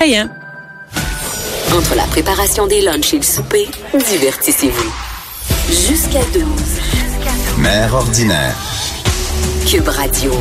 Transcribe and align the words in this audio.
Payant. 0.00 0.30
Entre 1.76 1.94
la 1.94 2.04
préparation 2.04 2.66
des 2.66 2.80
lunchs 2.80 3.12
et 3.12 3.18
le 3.18 3.22
souper, 3.22 3.68
divertissez-vous. 3.92 4.90
Jusqu'à 5.68 6.22
12. 6.32 6.42
Mère 7.58 7.94
ordinaire. 7.94 8.56
Cube 9.70 9.86
Radio. 9.86 10.32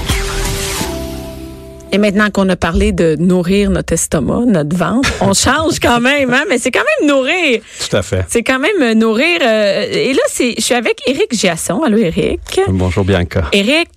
Et 1.92 1.98
maintenant 1.98 2.30
qu'on 2.30 2.48
a 2.48 2.56
parlé 2.56 2.94
de 2.94 3.18
nourrir 3.20 3.70
notre 3.70 3.92
estomac, 3.92 4.46
notre 4.46 4.78
ventre, 4.78 5.12
on 5.20 5.34
change 5.34 5.82
quand 5.82 6.00
même, 6.00 6.34
hein? 6.34 6.46
mais 6.48 6.58
c'est 6.58 6.72
quand 6.72 6.86
même 7.02 7.10
nourrir. 7.10 7.60
Tout 7.90 7.98
à 7.98 8.02
fait. 8.02 8.24
C'est 8.30 8.44
quand 8.44 8.60
même 8.60 8.82
euh, 8.82 8.94
nourrir. 8.94 9.40
euh, 9.42 9.86
et 9.92 10.14
là, 10.14 10.22
c'est, 10.30 10.54
je 10.58 10.64
suis 10.64 10.74
avec 10.76 11.02
Éric 11.06 11.34
Giasson. 11.36 11.84
Allô, 11.84 11.98
Éric? 11.98 12.62
Bonjour 12.70 13.04
Bianca. 13.04 13.50
Éric, 13.52 13.90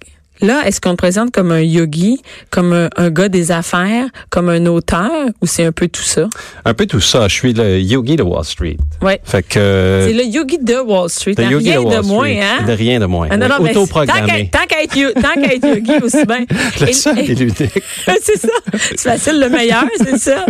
là, 0.42 0.62
est-ce 0.66 0.80
qu'on 0.80 0.92
te 0.92 0.96
présente 0.96 1.30
comme 1.32 1.52
un 1.52 1.60
yogi, 1.60 2.20
comme 2.50 2.72
un, 2.72 2.88
un 2.96 3.10
gars 3.10 3.28
des 3.28 3.50
affaires, 3.52 4.06
comme 4.30 4.48
un 4.48 4.66
auteur, 4.66 5.10
ou 5.40 5.46
c'est 5.46 5.64
un 5.64 5.72
peu 5.72 5.88
tout 5.88 6.02
ça? 6.02 6.28
Un 6.64 6.74
peu 6.74 6.86
tout 6.86 7.00
ça. 7.00 7.28
Je 7.28 7.34
suis 7.34 7.52
le 7.52 7.80
yogi 7.80 8.16
de 8.16 8.22
Wall 8.22 8.44
Street. 8.44 8.76
Ouais. 9.00 9.20
Fait 9.24 9.42
que. 9.42 10.06
C'est 10.06 10.12
le 10.12 10.24
yogi 10.24 10.58
de 10.58 10.76
Wall 10.76 11.08
Street. 11.08 11.34
le 11.38 11.44
hein, 11.44 11.50
yogi 11.50 11.70
rien 11.70 11.80
de, 11.80 11.86
Wall 11.86 12.02
de 12.02 12.06
moins, 12.06 12.28
Street. 12.28 12.40
hein? 12.42 12.64
De 12.66 12.72
rien 12.72 13.00
de 13.00 13.06
moins. 13.06 13.28
Ah, 13.30 13.36
non, 13.36 13.48
non, 13.48 13.56
mais 13.60 13.72
tant 13.72 13.86
qu'à 13.86 14.02
Autoprogrammé. 14.02 14.50
tant 14.50 14.66
qu'à 14.68 14.82
être, 14.82 15.66
yogi 15.66 15.92
aussi 16.02 16.26
bien. 16.26 16.44
Le 16.80 16.92
seul 16.92 17.18
et 17.18 17.34
l'unique. 17.34 17.56
c'est 18.22 18.38
ça. 18.38 18.48
C'est 18.74 19.00
facile, 19.00 19.40
le 19.40 19.48
meilleur, 19.48 19.84
c'est 19.96 20.18
ça. 20.18 20.46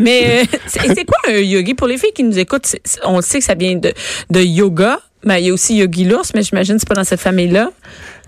Mais 0.00 0.42
euh, 0.42 0.58
c'est 0.66 1.04
quoi 1.04 1.18
un 1.28 1.38
yogi? 1.38 1.74
Pour 1.74 1.86
les 1.86 1.98
filles 1.98 2.12
qui 2.14 2.24
nous 2.24 2.38
écoutent, 2.38 2.66
on 3.04 3.20
sait 3.20 3.38
que 3.38 3.44
ça 3.44 3.54
vient 3.54 3.76
de, 3.76 3.92
de 4.30 4.40
yoga. 4.40 4.98
Mais 5.24 5.40
il 5.40 5.46
y 5.46 5.50
a 5.50 5.52
aussi 5.52 5.76
Yogi 5.76 6.04
l'ours, 6.04 6.32
mais 6.34 6.42
j'imagine 6.42 6.74
que 6.74 6.80
c'est 6.80 6.88
pas 6.88 6.96
dans 6.96 7.04
cette 7.04 7.20
famille-là. 7.20 7.70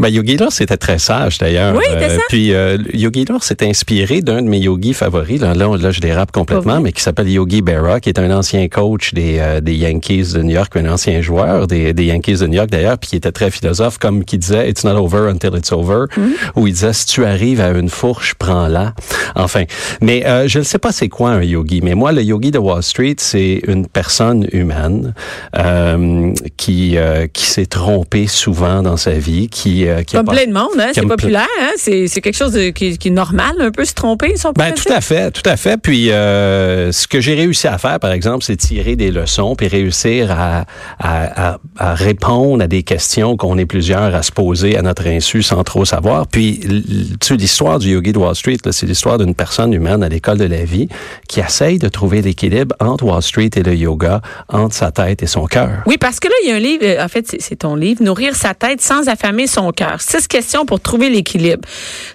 Ben, 0.00 0.08
Yogi 0.08 0.36
Lor, 0.36 0.50
c'était 0.52 0.76
très 0.76 0.98
sage 0.98 1.38
d'ailleurs. 1.38 1.74
Oui, 1.76 1.84
ça. 1.88 2.16
Puis 2.28 2.52
euh, 2.52 2.78
Yogi 2.92 3.24
Lor 3.26 3.44
s'est 3.44 3.64
inspiré 3.64 4.22
d'un 4.22 4.42
de 4.42 4.48
mes 4.48 4.58
yogis 4.58 4.92
favoris. 4.92 5.40
Là, 5.40 5.54
là, 5.54 5.76
là, 5.76 5.90
je 5.92 6.00
dérape 6.00 6.32
complètement, 6.32 6.80
mais 6.80 6.90
qui 6.90 7.00
s'appelle 7.00 7.28
Yogi 7.28 7.62
Berra, 7.62 8.00
qui 8.00 8.08
est 8.08 8.18
un 8.18 8.30
ancien 8.36 8.66
coach 8.68 9.14
des, 9.14 9.36
euh, 9.38 9.60
des 9.60 9.74
Yankees 9.74 10.32
de 10.34 10.42
New 10.42 10.54
York, 10.54 10.76
un 10.76 10.90
ancien 10.90 11.20
joueur 11.20 11.68
des, 11.68 11.92
des 11.92 12.06
Yankees 12.06 12.38
de 12.38 12.46
New 12.48 12.54
York 12.54 12.70
d'ailleurs, 12.70 12.98
puis 12.98 13.10
qui 13.10 13.16
était 13.16 13.30
très 13.30 13.52
philosophe, 13.52 13.98
comme 13.98 14.24
qui 14.24 14.36
disait 14.36 14.68
It's 14.68 14.82
not 14.84 14.96
over 14.96 15.30
until 15.30 15.56
it's 15.56 15.70
over, 15.72 16.06
Mm-hmm. 16.16 16.32
où 16.56 16.66
il 16.66 16.72
disait 16.72 16.92
si 16.92 17.06
tu 17.06 17.24
arrives 17.24 17.60
à 17.60 17.70
une 17.70 17.88
fourche, 17.88 18.34
prends-la. 18.34 18.94
Enfin, 19.36 19.64
mais 20.00 20.26
euh, 20.26 20.48
je 20.48 20.58
ne 20.58 20.64
sais 20.64 20.78
pas 20.78 20.92
c'est 20.92 21.08
quoi 21.08 21.30
un 21.30 21.42
yogi, 21.42 21.80
mais 21.82 21.94
moi 21.94 22.12
le 22.12 22.22
yogi 22.22 22.50
de 22.50 22.58
Wall 22.58 22.82
Street, 22.82 23.14
c'est 23.18 23.60
une 23.66 23.86
personne 23.86 24.46
humaine 24.52 25.14
euh, 25.56 26.32
qui 26.56 26.96
euh, 26.96 27.26
qui 27.32 27.46
s'est 27.46 27.66
trompée 27.66 28.26
souvent 28.26 28.82
dans 28.82 28.96
sa 28.96 29.12
vie, 29.12 29.48
qui 29.54 29.86
euh, 29.86 30.02
qui 30.02 30.16
Comme 30.16 30.26
plein 30.26 30.46
de 30.46 30.52
monde, 30.52 30.68
hein? 30.78 30.90
C'est 30.92 31.02
populaire, 31.06 31.46
hein? 31.62 31.70
C'est 31.76 32.08
quelque 32.20 32.36
chose 32.36 32.52
de- 32.52 32.70
qui, 32.70 32.98
qui 32.98 33.08
est 33.08 33.10
normal, 33.12 33.52
un 33.60 33.70
peu 33.70 33.84
se 33.84 33.94
tromper, 33.94 34.36
si 34.36 34.44
on 34.46 34.52
peut 34.52 34.60
Ben, 34.62 34.74
tout 34.74 34.92
à 34.92 35.00
fait, 35.00 35.30
tout 35.30 35.48
à 35.48 35.56
fait. 35.56 35.76
Puis 35.80 36.10
euh, 36.10 36.90
ce 36.92 37.06
que 37.06 37.20
j'ai 37.20 37.34
réussi 37.34 37.68
à 37.68 37.78
faire, 37.78 38.00
par 38.00 38.10
exemple, 38.12 38.44
c'est 38.44 38.56
tirer 38.56 38.96
des 38.96 39.10
leçons 39.12 39.54
puis 39.54 39.68
réussir 39.68 40.30
à, 40.32 40.64
à, 40.98 41.50
à, 41.52 41.58
à 41.78 41.94
répondre 41.94 42.62
à 42.64 42.66
des 42.66 42.82
questions 42.82 43.36
qu'on 43.36 43.56
est 43.56 43.66
plusieurs 43.66 44.14
à 44.14 44.22
se 44.22 44.32
poser 44.32 44.76
à 44.76 44.82
notre 44.82 45.06
insu 45.06 45.42
sans 45.42 45.62
trop 45.62 45.84
savoir. 45.84 46.26
Puis 46.26 46.58
tu 46.60 47.16
sais, 47.22 47.36
l'histoire 47.36 47.78
du 47.78 47.90
yogi 47.92 48.12
de 48.12 48.18
Wall 48.18 48.34
Street, 48.34 48.56
c'est 48.72 48.86
l'histoire 48.86 49.18
d'une 49.18 49.34
personne 49.34 49.72
humaine 49.72 50.02
à 50.02 50.08
l'école 50.08 50.38
de 50.38 50.44
la 50.46 50.64
vie 50.64 50.88
qui 51.28 51.38
essaye 51.40 51.78
de 51.78 51.88
trouver 51.88 52.22
l'équilibre 52.22 52.74
entre 52.80 53.04
Wall 53.04 53.22
Street 53.22 53.50
et 53.56 53.62
le 53.62 53.74
yoga, 53.76 54.20
entre 54.48 54.74
sa 54.74 54.90
tête 54.90 55.22
et 55.22 55.26
son 55.28 55.46
cœur. 55.46 55.70
Oui, 55.86 55.96
parce 55.98 56.18
que 56.18 56.26
là, 56.28 56.34
il 56.42 56.48
y 56.48 56.52
a 56.52 56.56
un 56.56 56.58
livre, 56.58 56.84
euh, 56.84 57.04
en 57.04 57.08
fait, 57.08 57.36
c'est 57.38 57.56
ton 57.56 57.76
livre, 57.76 58.02
Nourrir 58.02 58.34
sa 58.34 58.54
tête 58.54 58.80
sans 58.80 59.08
affamer 59.08 59.43
son 59.46 59.70
cœur. 59.72 60.00
Six 60.00 60.26
questions 60.28 60.66
pour 60.66 60.80
trouver 60.80 61.08
l'équilibre. 61.08 61.66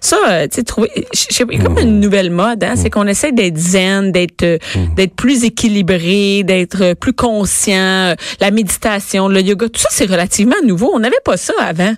Ça, 0.02 0.18
euh, 0.30 0.48
tu 0.48 0.56
sais, 0.56 0.64
trouver, 0.64 0.90
a 0.96 1.64
comme 1.64 1.78
une 1.80 2.00
nouvelle 2.00 2.32
mode, 2.32 2.64
hein, 2.64 2.74
c'est 2.76 2.90
qu'on 2.90 3.08
essaie 3.08 3.32
d'être 3.32 3.58
zen, 3.58 4.12
d'être 4.12 4.44
euh, 4.44 4.58
d'être 4.96 5.16
plus 5.16 5.44
équilibré, 5.44 6.44
d'être 6.44 6.82
euh, 6.82 6.96
plus 6.96 7.14
conscient, 7.14 8.16
la 8.40 8.52
méditation, 8.52 9.28
le 9.28 9.42
yoga, 9.42 9.68
tout 9.70 9.80
ça, 9.80 9.90
c'est 9.92 10.06
relativement 10.06 10.56
nouveau. 10.66 10.92
On 10.94 11.00
n'avait 11.00 11.22
pas 11.24 11.38
ça 11.38 11.54
avant. 11.60 11.94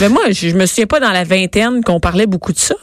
Mais 0.00 0.08
moi, 0.08 0.22
je, 0.28 0.48
je 0.48 0.56
me 0.56 0.66
souviens 0.66 0.86
pas 0.86 1.00
dans 1.00 1.12
la 1.12 1.24
vingtaine 1.24 1.82
qu'on 1.82 2.00
parlait 2.00 2.26
beaucoup 2.26 2.52
de 2.52 2.58
ça. 2.58 2.76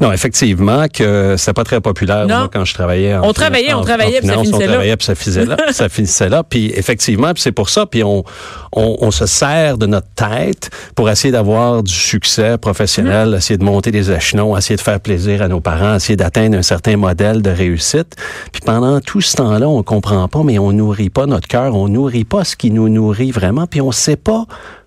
Non, 0.00 0.12
effectivement, 0.12 0.86
que 0.92 1.36
c'est 1.38 1.52
pas 1.52 1.64
très 1.64 1.80
populaire 1.80 2.26
Non. 2.26 2.38
moi, 2.40 2.50
quand 2.52 2.64
je 2.64 2.74
travaillais. 2.74 3.14
En 3.16 3.28
On 3.28 3.32
travaillait, 3.32 3.72
en- 3.72 3.78
on 3.78 3.80
en 3.82 3.84
travaillait, 3.84 4.20
ça 4.22 4.32
finissait 4.34 4.54
on 4.54 4.58
là. 4.58 4.66
travaillait, 4.66 4.96
puis 4.96 5.06
ça 5.06 5.14
finissait 5.14 5.44
là, 5.46 5.56
ça 5.72 5.88
finissait 5.88 6.28
là. 6.28 6.42
Puis 6.42 6.72
effectivement, 6.74 7.32
puis 7.32 7.42
c'est 7.42 7.52
pour 7.52 7.68
ça, 7.70 7.86
puis 7.86 8.02
on, 8.04 8.24
on, 8.72 8.96
on 9.00 9.10
se 9.10 9.26
sert 9.26 9.78
de 9.78 9.86
notre 9.86 10.08
tête 10.14 10.70
pour 10.94 11.08
essayer 11.10 11.32
d'avoir 11.32 11.82
du 11.82 11.92
succès 11.92 12.58
professionnel, 12.58 13.28
Mm-hmm. 13.30 13.36
essayer 13.36 13.58
de 13.58 13.64
monter 13.64 13.90
des 13.90 14.10
échelons, 14.10 14.56
essayer 14.56 14.76
de 14.76 14.80
faire 14.80 15.00
plaisir 15.00 15.42
à 15.42 15.48
nos 15.48 15.60
parents, 15.60 15.96
essayer 15.96 16.16
d'atteindre 16.16 16.56
un 16.58 16.62
certain 16.62 16.96
modèle 16.96 17.42
de 17.42 17.50
réussite. 17.50 18.16
Puis 18.52 18.60
pendant 18.64 19.00
tout 19.00 19.20
ce 19.20 19.36
temps-là, 19.36 19.68
on 19.68 19.82
comprend 19.82 20.26
pas, 20.28 20.42
mais 20.42 20.58
on 20.58 20.72
nourrit 20.72 21.10
pas 21.10 21.26
notre 21.26 21.48
cœur, 21.48 21.74
on 21.74 21.88
nourrit 21.88 22.24
pas 22.24 22.44
ce 22.44 22.56
qui 22.56 22.70
nous 22.70 22.88
nourrit 22.88 23.30
vraiment, 23.30 23.66
puis 23.66 23.80
on 23.80 23.92
sait 23.92 24.16
pas 24.16 24.44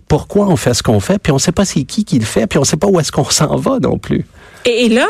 pourquoi 0.08 0.48
on 0.48 0.56
fait 0.56 0.74
ce 0.74 0.84
qu'on 0.84 1.00
fait, 1.00 1.20
puis 1.20 1.32
on 1.34 1.38
sait 1.40 1.52
pas 1.52 1.66
c'est 1.66 1.84
qui 1.84 2.06
qui 2.06 2.18
le 2.20 2.26
fait, 2.26 2.48
puis 2.48 2.60
on 2.60 2.64
sait 2.64 2.78
pas 2.78 2.88
où 2.88 3.00
est-ce 3.00 3.12
qu'on 3.12 3.30
s'en 3.30 3.56
va 3.58 3.78
non 3.82 3.98
plus. 3.98 4.26
Et, 4.66 4.86
et 4.86 4.90
là, 4.90 5.08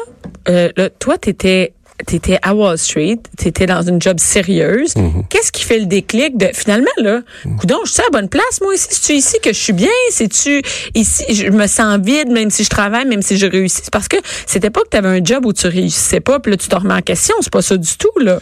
euh, 0.49 0.69
là, 0.77 0.89
toi, 0.89 1.17
t'étais 1.17 1.73
T'étais 2.05 2.37
à 2.43 2.53
Wall 2.53 2.77
Street, 2.77 3.19
t'étais 3.37 3.65
dans 3.65 3.81
une 3.81 3.99
job 4.01 4.19
sérieuse. 4.19 4.93
Qu'est-ce 5.29 5.51
qui 5.51 5.63
fait 5.63 5.79
le 5.79 5.87
déclic 5.87 6.37
de 6.37 6.47
finalement 6.53 6.87
là, 6.97 7.21
je 7.43 7.91
suis 7.91 8.01
à 8.01 8.05
la 8.11 8.19
bonne 8.19 8.29
place 8.29 8.61
moi 8.61 8.73
ici, 8.75 8.87
c'est 8.91 9.15
ici 9.15 9.37
que 9.41 9.51
je 9.51 9.57
suis 9.57 9.73
bien, 9.73 9.89
c'est 10.11 10.27
tu 10.27 10.61
ici? 10.93 11.23
Je 11.33 11.49
me 11.49 11.65
sens 11.67 11.99
vide 11.99 12.29
même 12.29 12.49
si 12.49 12.63
je 12.63 12.69
travaille, 12.69 13.05
même 13.05 13.21
si 13.21 13.37
je 13.37 13.47
réussis. 13.47 13.81
C'est 13.83 13.93
parce 13.93 14.07
que 14.07 14.17
c'était 14.45 14.69
pas 14.69 14.81
que 14.81 14.89
tu 14.91 14.97
avais 14.97 15.07
un 15.07 15.23
job 15.23 15.45
où 15.45 15.53
tu 15.53 15.67
réussissais 15.67 16.19
pas, 16.19 16.39
puis 16.39 16.51
là 16.51 16.57
tu 16.57 16.67
te 16.67 16.75
remets 16.75 16.93
en 16.93 17.01
question, 17.01 17.35
c'est 17.41 17.51
pas 17.51 17.61
ça 17.61 17.77
du 17.77 17.97
tout 17.97 18.19
là. 18.19 18.39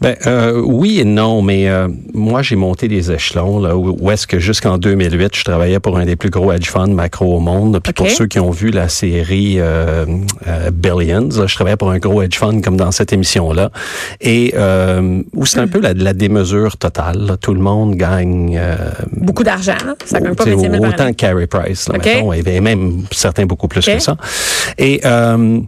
Ben 0.00 0.16
euh, 0.26 0.60
oui 0.64 1.00
et 1.00 1.04
non, 1.04 1.42
mais 1.42 1.68
euh, 1.68 1.88
moi 2.14 2.42
j'ai 2.42 2.56
monté 2.56 2.86
des 2.86 3.10
échelons 3.10 3.58
là 3.58 3.76
où, 3.76 3.96
où 4.00 4.10
est-ce 4.10 4.26
que 4.26 4.38
jusqu'en 4.38 4.78
2008 4.78 5.34
je 5.34 5.44
travaillais 5.44 5.80
pour 5.80 5.98
un 5.98 6.04
des 6.04 6.16
plus 6.16 6.30
gros 6.30 6.52
hedge 6.52 6.70
funds 6.70 6.86
macro 6.86 7.36
au 7.36 7.40
monde. 7.40 7.80
Puis 7.82 7.92
pour 7.92 8.08
ceux 8.08 8.26
qui 8.26 8.38
ont 8.38 8.50
vu 8.50 8.70
la 8.70 8.88
série 8.88 9.56
euh, 9.58 10.06
Billions, 10.72 11.28
là, 11.36 11.46
je 11.46 11.54
travaillais 11.54 11.76
pour 11.76 11.90
un 11.90 11.98
gros 11.98 12.22
hedge 12.22 12.38
fund 12.38 12.62
comme 12.62 12.76
dans 12.76 12.91
cette 12.92 13.12
émission 13.12 13.52
là, 13.52 13.70
et 14.20 14.54
euh, 14.56 15.22
où 15.34 15.46
c'est 15.46 15.58
un 15.60 15.66
peu 15.68 15.80
la, 15.80 15.94
la 15.94 16.12
démesure 16.12 16.76
totale. 16.76 17.18
là. 17.26 17.36
Tout 17.36 17.54
le 17.54 17.60
monde 17.60 17.96
gagne. 17.96 18.56
euh, 18.60 18.76
Beaucoup 19.16 19.44
d'argent, 19.44 19.74
ça 20.04 20.20
gagne 20.20 20.34
pas 20.34 20.44
tu 20.44 20.50
sais, 20.50 20.56
25 20.56 20.70
000 20.72 20.82
par 20.82 20.90
autant 20.92 21.12
Carey 21.12 21.46
Price, 21.46 21.88
là, 21.88 21.98
mettons, 21.98 22.32
et 22.32 22.60
même 22.60 23.02
certains 23.10 23.46
beaucoup 23.46 23.68
plus 23.68 23.84
que 23.84 23.98
ça. 23.98 24.16
Et 24.78 25.00
euh, 25.04 25.58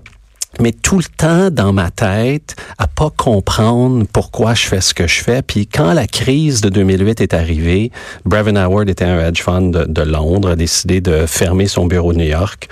mais 0.61 0.71
tout 0.71 0.99
le 0.99 1.05
temps 1.17 1.51
dans 1.51 1.73
ma 1.73 1.91
tête 1.91 2.55
à 2.79 2.87
pas 2.87 3.11
comprendre 3.11 4.07
pourquoi 4.13 4.55
je 4.55 4.67
fais 4.67 4.81
ce 4.81 4.95
que 4.95 5.09
je 5.09 5.21
fais. 5.25 5.43
Puis 5.43 5.67
quand 5.67 5.93
la 5.95 6.07
crise 6.07 6.61
de 6.61 6.69
2008 6.69 7.21
est 7.23 7.35
arrivée, 7.35 7.91
Brevin 8.25 8.55
Howard 8.55 8.89
était 8.89 9.05
un 9.05 9.19
hedge 9.27 9.43
fund 9.43 9.73
de, 9.73 9.85
de 9.85 10.03
Londres, 10.03 10.51
a 10.51 10.57
décidé 10.57 11.01
de 11.01 11.27
fermer 11.27 11.67
son 11.67 11.87
bureau 11.87 12.13
de 12.13 12.19
New 12.19 12.27
York. 12.29 12.69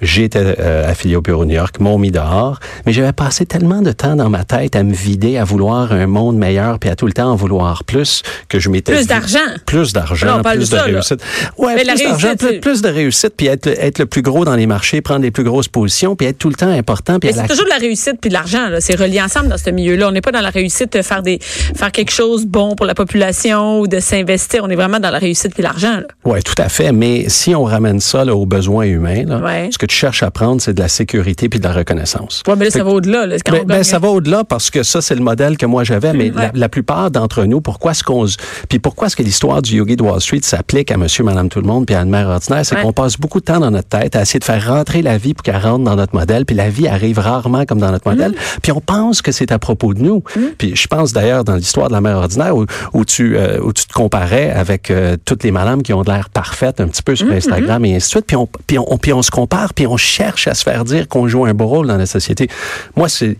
J'étais 0.00 0.54
euh, 0.60 0.88
affilié 0.88 1.16
au 1.16 1.20
bureau 1.22 1.44
de 1.44 1.48
New 1.50 1.56
York, 1.56 1.80
m'ont 1.80 1.98
mis 1.98 2.10
dehors, 2.10 2.60
mais 2.86 2.92
j'avais 2.92 3.12
passé 3.12 3.46
tellement 3.46 3.82
de 3.82 3.90
temps 3.92 4.14
dans 4.16 4.30
ma 4.30 4.44
tête 4.44 4.76
à 4.76 4.82
me 4.84 4.92
vider, 4.94 5.38
à 5.38 5.44
vouloir 5.44 5.92
un 5.92 6.06
monde 6.06 6.36
meilleur, 6.36 6.78
puis 6.78 6.88
à 6.88 6.94
tout 6.96 7.06
le 7.06 7.12
temps 7.12 7.30
en 7.32 7.34
vouloir 7.36 7.82
plus, 7.84 8.22
que 8.48 8.58
je 8.60 8.68
m'étais 8.68 8.92
Plus 8.94 9.06
d'argent. 9.06 9.38
plus 9.66 9.92
d'argent, 9.92 10.40
plus 10.42 10.70
de 10.70 10.76
là. 10.76 10.82
réussite. 10.82 11.20
Ouais, 11.56 11.74
Mais 11.74 11.82
plus 11.84 12.02
d'argent, 12.04 12.34
plus, 12.62 12.82
de 12.82 12.88
réussite, 12.88 13.34
puis 13.36 13.46
être, 13.48 13.66
être 13.66 13.98
le 13.98 14.06
plus 14.06 14.22
gros 14.22 14.44
dans 14.44 14.54
les 14.54 14.66
marchés, 14.66 15.00
prendre 15.00 15.22
les 15.22 15.30
plus 15.32 15.44
grosses 15.44 15.68
positions, 15.68 16.14
puis 16.14 16.26
être 16.28 16.38
tout 16.38 16.48
le 16.48 16.54
temps 16.54 16.70
important, 16.70 17.18
puis 17.18 17.30
c'est 17.32 17.42
la- 17.42 17.48
toujours 17.48 17.64
de 17.64 17.70
la 17.70 17.78
réussite 17.78 18.18
puis 18.20 18.28
de 18.28 18.34
l'argent. 18.34 18.68
là. 18.68 18.80
C'est 18.80 18.94
relié 18.94 19.20
ensemble 19.20 19.48
dans 19.48 19.58
ce 19.58 19.70
milieu-là. 19.70 20.08
On 20.08 20.12
n'est 20.12 20.20
pas 20.20 20.32
dans 20.32 20.40
la 20.40 20.50
réussite 20.50 20.92
de 20.96 21.02
faire 21.02 21.22
des 21.22 21.38
faire 21.40 21.90
quelque 21.90 22.12
chose 22.12 22.44
de 22.44 22.50
bon 22.50 22.76
pour 22.76 22.86
la 22.86 22.94
population 22.94 23.80
ou 23.80 23.88
de 23.88 23.98
s'investir. 23.98 24.62
On 24.64 24.68
est 24.70 24.76
vraiment 24.76 25.00
dans 25.00 25.10
la 25.10 25.18
réussite 25.18 25.54
puis 25.54 25.62
l'argent. 25.62 26.00
Ouais, 26.24 26.40
tout 26.42 26.54
à 26.58 26.68
fait. 26.68 26.92
Mais 26.92 27.28
si 27.28 27.54
on 27.54 27.64
ramène 27.64 27.98
ça 28.00 28.24
là, 28.24 28.34
aux 28.36 28.46
besoins 28.46 28.84
humains, 28.86 29.24
là, 29.24 29.38
Ouais. 29.38 29.68
ce 29.72 29.78
que 29.78 29.87
tu 29.88 29.96
cherches 29.96 30.22
à 30.22 30.30
prendre, 30.30 30.60
c'est 30.60 30.74
de 30.74 30.80
la 30.80 30.88
sécurité 30.88 31.48
puis 31.48 31.58
de 31.58 31.64
la 31.64 31.72
reconnaissance. 31.72 32.42
Ouais, 32.46 32.54
mais 32.56 32.66
là, 32.66 32.70
ça 32.70 32.84
va 32.84 32.90
au-delà. 32.90 33.26
là. 33.26 33.36
Quand 33.44 33.52
Ben, 33.52 33.60
on 33.62 33.66
ben, 33.66 33.82
ça 33.82 33.98
va 33.98 34.08
au-delà 34.08 34.44
parce 34.44 34.70
que 34.70 34.82
ça, 34.82 35.00
c'est 35.00 35.14
le 35.14 35.20
modèle 35.22 35.56
que 35.56 35.66
moi 35.66 35.82
j'avais, 35.84 36.12
mais 36.12 36.30
la, 36.30 36.42
Ouais. 36.42 36.50
la 36.54 36.68
plupart 36.68 37.10
d'entre 37.10 37.44
nous, 37.44 37.60
pourquoi 37.60 37.90
est-ce 37.92 38.04
qu'on... 38.04 38.26
Puis 38.68 38.78
pourquoi 38.78 39.06
est-ce 39.08 39.16
que 39.16 39.22
l'histoire 39.22 39.62
du 39.62 39.76
yogi 39.76 39.96
de 39.96 40.02
Wall 40.02 40.20
Street 40.20 40.40
s'applique 40.42 40.90
à 40.92 40.96
monsieur, 40.96 41.24
madame, 41.24 41.48
tout 41.48 41.60
le 41.60 41.66
monde, 41.66 41.86
puis 41.86 41.94
à 41.96 42.02
une 42.02 42.10
mère 42.10 42.28
ordinaire, 42.28 42.64
c'est 42.64 42.76
Ouais. 42.76 42.82
qu'on 42.82 42.92
passe 42.92 43.16
beaucoup 43.18 43.40
de 43.40 43.44
temps 43.46 43.60
dans 43.60 43.70
notre 43.70 43.88
tête 43.88 44.14
à 44.14 44.22
essayer 44.22 44.38
de 44.38 44.44
faire 44.44 44.66
rentrer 44.68 45.02
la 45.02 45.18
vie 45.18 45.34
pour 45.34 45.42
qu'elle 45.42 45.56
rentre 45.56 45.84
dans 45.84 45.96
notre 45.96 46.14
modèle, 46.14 46.44
puis 46.44 46.54
la 46.54 46.68
vie 46.70 46.86
arrive 46.86 47.18
rarement 47.18 47.64
comme 47.64 47.78
dans 47.78 47.90
notre 47.90 48.08
modèle, 48.08 48.32
Mm. 48.32 48.60
puis 48.62 48.72
on 48.72 48.80
pense 48.80 49.22
que 49.22 49.32
c'est 49.32 49.50
à 49.52 49.58
propos 49.58 49.94
de 49.94 50.00
nous. 50.02 50.22
Puis 50.58 50.76
je 50.76 50.86
pense 50.86 51.12
d'ailleurs 51.12 51.44
dans 51.44 51.54
l'histoire 51.56 51.88
de 51.88 51.94
la 51.94 52.00
mère 52.00 52.16
ordinaire 52.18 52.54
où, 52.56 52.66
où 52.92 53.04
tu, 53.04 53.36
euh, 53.36 53.58
où 53.62 53.72
tu 53.72 53.86
te 53.86 53.92
comparais 53.92 54.50
avec 54.50 54.90
euh, 54.90 55.16
toutes 55.24 55.42
les 55.44 55.50
madames 55.50 55.82
qui 55.82 55.92
ont 55.92 56.02
de 56.02 56.10
l'air 56.10 56.28
parfaites 56.30 56.80
un 56.80 56.88
petit 56.88 57.02
peu 57.02 57.14
sur 57.16 57.26
Mm-hmm. 57.28 57.36
Instagram 57.36 57.84
et 57.84 57.96
ainsi 57.96 58.06
de 58.06 58.10
suite, 58.10 58.24
puis 58.26 58.36
on, 58.36 58.48
puis, 58.66 58.78
on, 58.78 58.96
puis 58.98 59.12
on 59.12 59.22
se 59.22 59.30
compare, 59.30 59.74
puis 59.78 59.86
on 59.86 59.96
cherche 59.96 60.48
à 60.48 60.54
se 60.54 60.64
faire 60.64 60.84
dire 60.84 61.06
qu'on 61.06 61.28
joue 61.28 61.44
un 61.46 61.54
beau 61.54 61.68
rôle 61.68 61.86
dans 61.86 61.96
la 61.96 62.06
société. 62.06 62.48
Moi, 62.96 63.08
c'est 63.08 63.36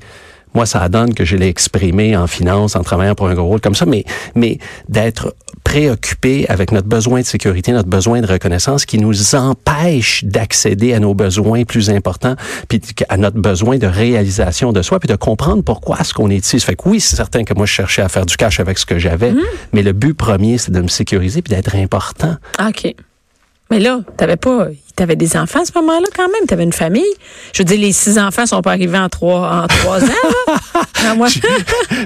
moi, 0.55 0.67
ça 0.67 0.89
donne 0.89 1.13
que 1.13 1.25
je 1.25 1.35
l'ai 1.35 1.49
exprimé 1.49 2.17
en 2.17 2.29
finance, 2.29 2.77
en 2.77 2.85
travaillant 2.85 3.17
pour 3.17 3.27
un 3.27 3.35
gros 3.35 3.49
rôle 3.49 3.61
comme 3.61 3.75
ça, 3.75 3.87
mais, 3.87 4.05
mais 4.37 4.59
d'être 4.89 5.35
préoccupé 5.65 6.47
avec 6.49 6.71
notre 6.71 6.87
besoin 6.87 7.23
de 7.23 7.27
sécurité, 7.27 7.73
notre 7.73 7.89
besoin 7.89 8.21
de 8.21 8.27
reconnaissance 8.27 8.87
qui 8.87 8.99
nous 8.99 9.35
empêche 9.35 10.23
d'accéder 10.23 10.95
à 10.95 11.01
nos 11.01 11.13
besoins 11.13 11.65
plus 11.65 11.91
importants, 11.91 12.37
puis 12.69 12.81
à 13.09 13.17
notre 13.17 13.41
besoin 13.41 13.79
de 13.79 13.89
réalisation 13.89 14.73
de 14.73 14.81
soi, 14.81 15.01
puis 15.01 15.09
de 15.09 15.17
comprendre 15.17 15.65
pourquoi 15.65 15.99
est-ce 15.99 16.15
qu'on 16.15 16.31
est 16.31 16.47
ici. 16.47 16.61
Ça 16.61 16.67
fait 16.67 16.77
que 16.77 16.89
oui, 16.89 17.01
c'est 17.01 17.17
certain 17.17 17.43
que 17.43 17.53
moi, 17.53 17.67
je 17.67 17.73
cherchais 17.73 18.03
à 18.03 18.09
faire 18.09 18.27
du 18.27 18.37
cash 18.37 18.61
avec 18.61 18.79
ce 18.79 18.87
que 18.87 19.01
j'avais, 19.01 19.33
mmh. 19.33 19.41
mais 19.73 19.83
le 19.83 19.93
but 19.93 20.15
premier, 20.15 20.57
c'est 20.57 20.71
de 20.71 20.81
me 20.81 20.89
sécuriser 20.89 21.43
puis 21.43 21.53
d'être 21.53 21.75
important. 21.75 22.37
OK. 22.65 22.95
Mais 23.71 23.81
là, 23.81 24.01
t'avais 24.17 24.37
pas, 24.37 24.69
t'avais 24.99 25.17
des 25.17 25.37
enfants 25.37 25.61
à 25.63 25.65
ce 25.65 25.73
moment-là 25.77 26.09
quand 26.15 26.27
même, 26.27 26.47
t'avais 26.47 26.65
une 26.65 26.73
famille? 26.73 27.15
Je 27.53 27.63
veux 27.63 27.65
dire, 27.65 27.79
les 27.79 27.93
six 27.93 28.19
enfants 28.19 28.47
sont 28.47 28.63
pas 28.63 28.73
arrivés 28.73 28.99
en 28.99 29.09
trois, 29.09 29.63
en 29.63 29.67
trois 29.69 30.03
ans. 30.03 31.15
moi, 31.17 31.29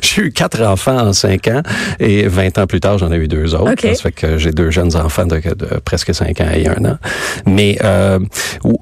j'ai 0.03 0.23
eu 0.23 0.31
quatre 0.31 0.63
enfants 0.63 0.99
en 0.99 1.13
cinq 1.15 1.49
ans 1.49 1.63
et 1.99 2.29
20 2.29 2.59
ans 2.59 2.67
plus 2.67 2.81
tard, 2.81 2.99
j'en 2.99 3.11
ai 3.11 3.17
eu 3.17 3.29
deux 3.29 3.55
autres. 3.55 3.81
Ça 3.81 3.95
fait 3.95 4.13
que 4.13 4.37
j'ai 4.37 4.53
deux 4.53 4.71
jeunes 4.71 4.95
enfants 4.95 5.25
de, 5.25 5.41
presque 5.85 6.15
cinq 6.15 6.41
ans 6.43 6.49
et 6.55 6.69
un 6.69 6.85
an. 6.85 6.99
Mais, 7.47 7.79
euh, 7.83 8.19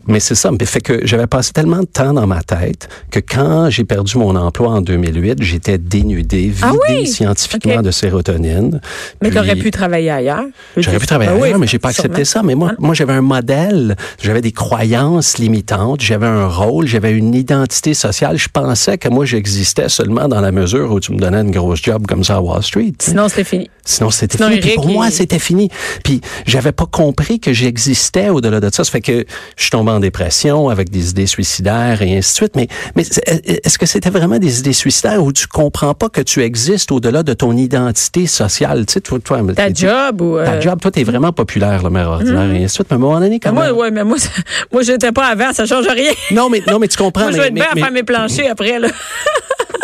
mais 0.07 0.19
c'est 0.19 0.35
ça. 0.35 0.51
Mais 0.51 0.67
fait 0.67 0.81
que 0.81 1.07
j'avais 1.07 1.29
passé 1.29 1.53
tellement 1.53 1.81
de 1.81 1.87
temps 1.87 2.13
dans 2.13 2.27
ma 2.27 2.43
tête 2.43 2.89
que 3.11 3.21
quand 3.21 3.71
j'ai 3.71 3.85
perdu 3.85 4.19
mon 4.19 4.35
emploi 4.35 4.71
en 4.71 4.81
2008, 4.81 5.43
j'étais 5.43 5.79
dénudé, 5.79 6.53
ah 6.63 6.73
vidé 6.89 7.07
scientifiquement 7.07 7.83
de 7.83 7.93
sérotonine. 7.93 8.81
Mais 9.23 9.31
tu 9.31 9.39
aurais 9.39 9.57
pu 9.57 9.71
travailler 9.71 10.11
ailleurs. 10.11 10.45
J'aurais 10.77 10.99
pu 10.99 11.07
travailler 11.07 11.31
ben 11.31 11.43
ailleurs, 11.43 11.59
mais 11.59 11.69
j'ai 11.69 11.79
pas 11.79 11.91
accepté 11.91 12.25
ça. 12.25 12.43
Mais 12.43 12.57
moi, 12.57 12.73
moi, 12.79 12.95
j'avais 12.95 13.13
un 13.13 13.23
modèle, 13.23 13.97
j'avais 14.23 14.41
des 14.41 14.53
croyances 14.53 15.39
limitantes, 15.39 16.01
j'avais 16.01 16.27
un 16.27 16.47
rôle, 16.47 16.87
j'avais 16.87 17.13
une 17.13 17.35
identité 17.35 17.95
sociale. 17.95 18.37
Je 18.37 18.49
pensais 18.53 18.99
que 18.99 19.09
moi, 19.09 19.25
j'existais 19.25 19.89
seulement 19.89 20.29
dans 20.29 20.41
la 20.41 20.53
mesure 20.53 20.93
où 20.93 21.01
tu 21.01 21.13
me 21.13 21.19
donnais 21.19 21.41
une 21.41 21.51
grosse 21.51 21.83
job 21.83 22.07
comme 22.07 22.25
ça 22.25 22.37
à 22.37 22.41
Wall 22.41 22.63
Street. 22.63 22.93
Sinon, 22.99 23.29
c'était 23.29 23.45
fini. 23.45 23.71
Sinon, 23.85 24.11
c'était 24.11 24.39
fini. 24.39 24.61
Puis 24.61 24.75
pour 24.75 24.89
moi, 24.89 25.11
c'était 25.11 25.39
fini. 25.39 25.71
Puis 26.05 26.21
j'avais 26.47 26.73
pas 26.73 26.87
compris 26.87 27.41
que 27.41 27.53
j'existais 27.53 28.29
au-delà 28.29 28.61
de 28.61 28.71
ça. 28.73 28.85
Ça 28.85 28.91
fait 28.91 29.01
que 29.01 29.25
je 29.57 29.63
suis 29.63 29.71
tombé 29.71 29.91
en 29.91 30.01
dépression 30.01 30.69
avec 30.69 30.91
des 30.91 31.11
idées 31.11 31.27
suicidaires 31.27 32.03
et 32.03 32.17
ainsi 32.17 32.33
de 32.33 32.37
suite. 32.37 32.57
Mais, 32.57 32.69
mais 32.97 33.03
est-ce 33.03 33.79
que 33.79 33.87
c'était 33.87 34.11
vraiment 34.11 34.39
des 34.39 34.61
idées 34.61 34.73
suicidaires 34.73 35.23
où 35.23 35.33
tu 35.33 35.47
comprends 35.47 35.95
pas 35.95 36.09
que 36.09 36.21
tu 36.21 36.43
existes 36.43 36.93
au-delà 36.93 37.23
de 37.23 37.33
ton 37.33 37.57
identité 37.57 38.27
sociale? 38.27 38.87
Tu 38.87 38.95
sais, 38.95 39.01
toi, 39.01 39.19
toi 39.19 39.41
ta 39.55 39.73
job 39.73 40.21
ou... 40.21 40.37
Ta 40.37 40.53
euh, 40.53 40.61
job, 40.61 40.81
toi, 40.81 40.91
t'es 40.91 41.05
vraiment 41.05 41.33
populaire, 41.33 41.83
le 41.83 41.91
mère 41.91 42.09
ordinaire 42.09 42.51
et 42.51 42.65
ainsi 42.65 42.65
de 42.65 42.69
suite. 42.69 42.87
Mais 42.91 42.95
à 42.95 42.97
un 42.97 43.01
moment 43.01 43.21
donné, 43.21 43.41
quand 43.41 43.55
ouais, 43.55 43.90
mais 43.91 44.05
moi, 44.05 44.17
moi, 44.73 44.83
j'étais 44.83 45.13
pas 45.13 45.27
avant, 45.27 45.53
ça 45.53 45.67
change 45.67 45.87
rien. 45.87 46.13
Non, 46.31 46.49
mais, 46.49 46.63
non, 46.67 46.79
mais 46.79 46.89
tu 46.89 46.97
comprends. 46.97 47.25
moi, 47.25 47.33
je 47.33 47.37
vais 47.39 47.49
être 47.49 47.55
bien 47.55 47.67
à 47.71 47.77
faire 47.77 47.91
mes 47.91 48.03
planchers 48.03 48.51
après, 48.51 48.79
là. 48.79 48.89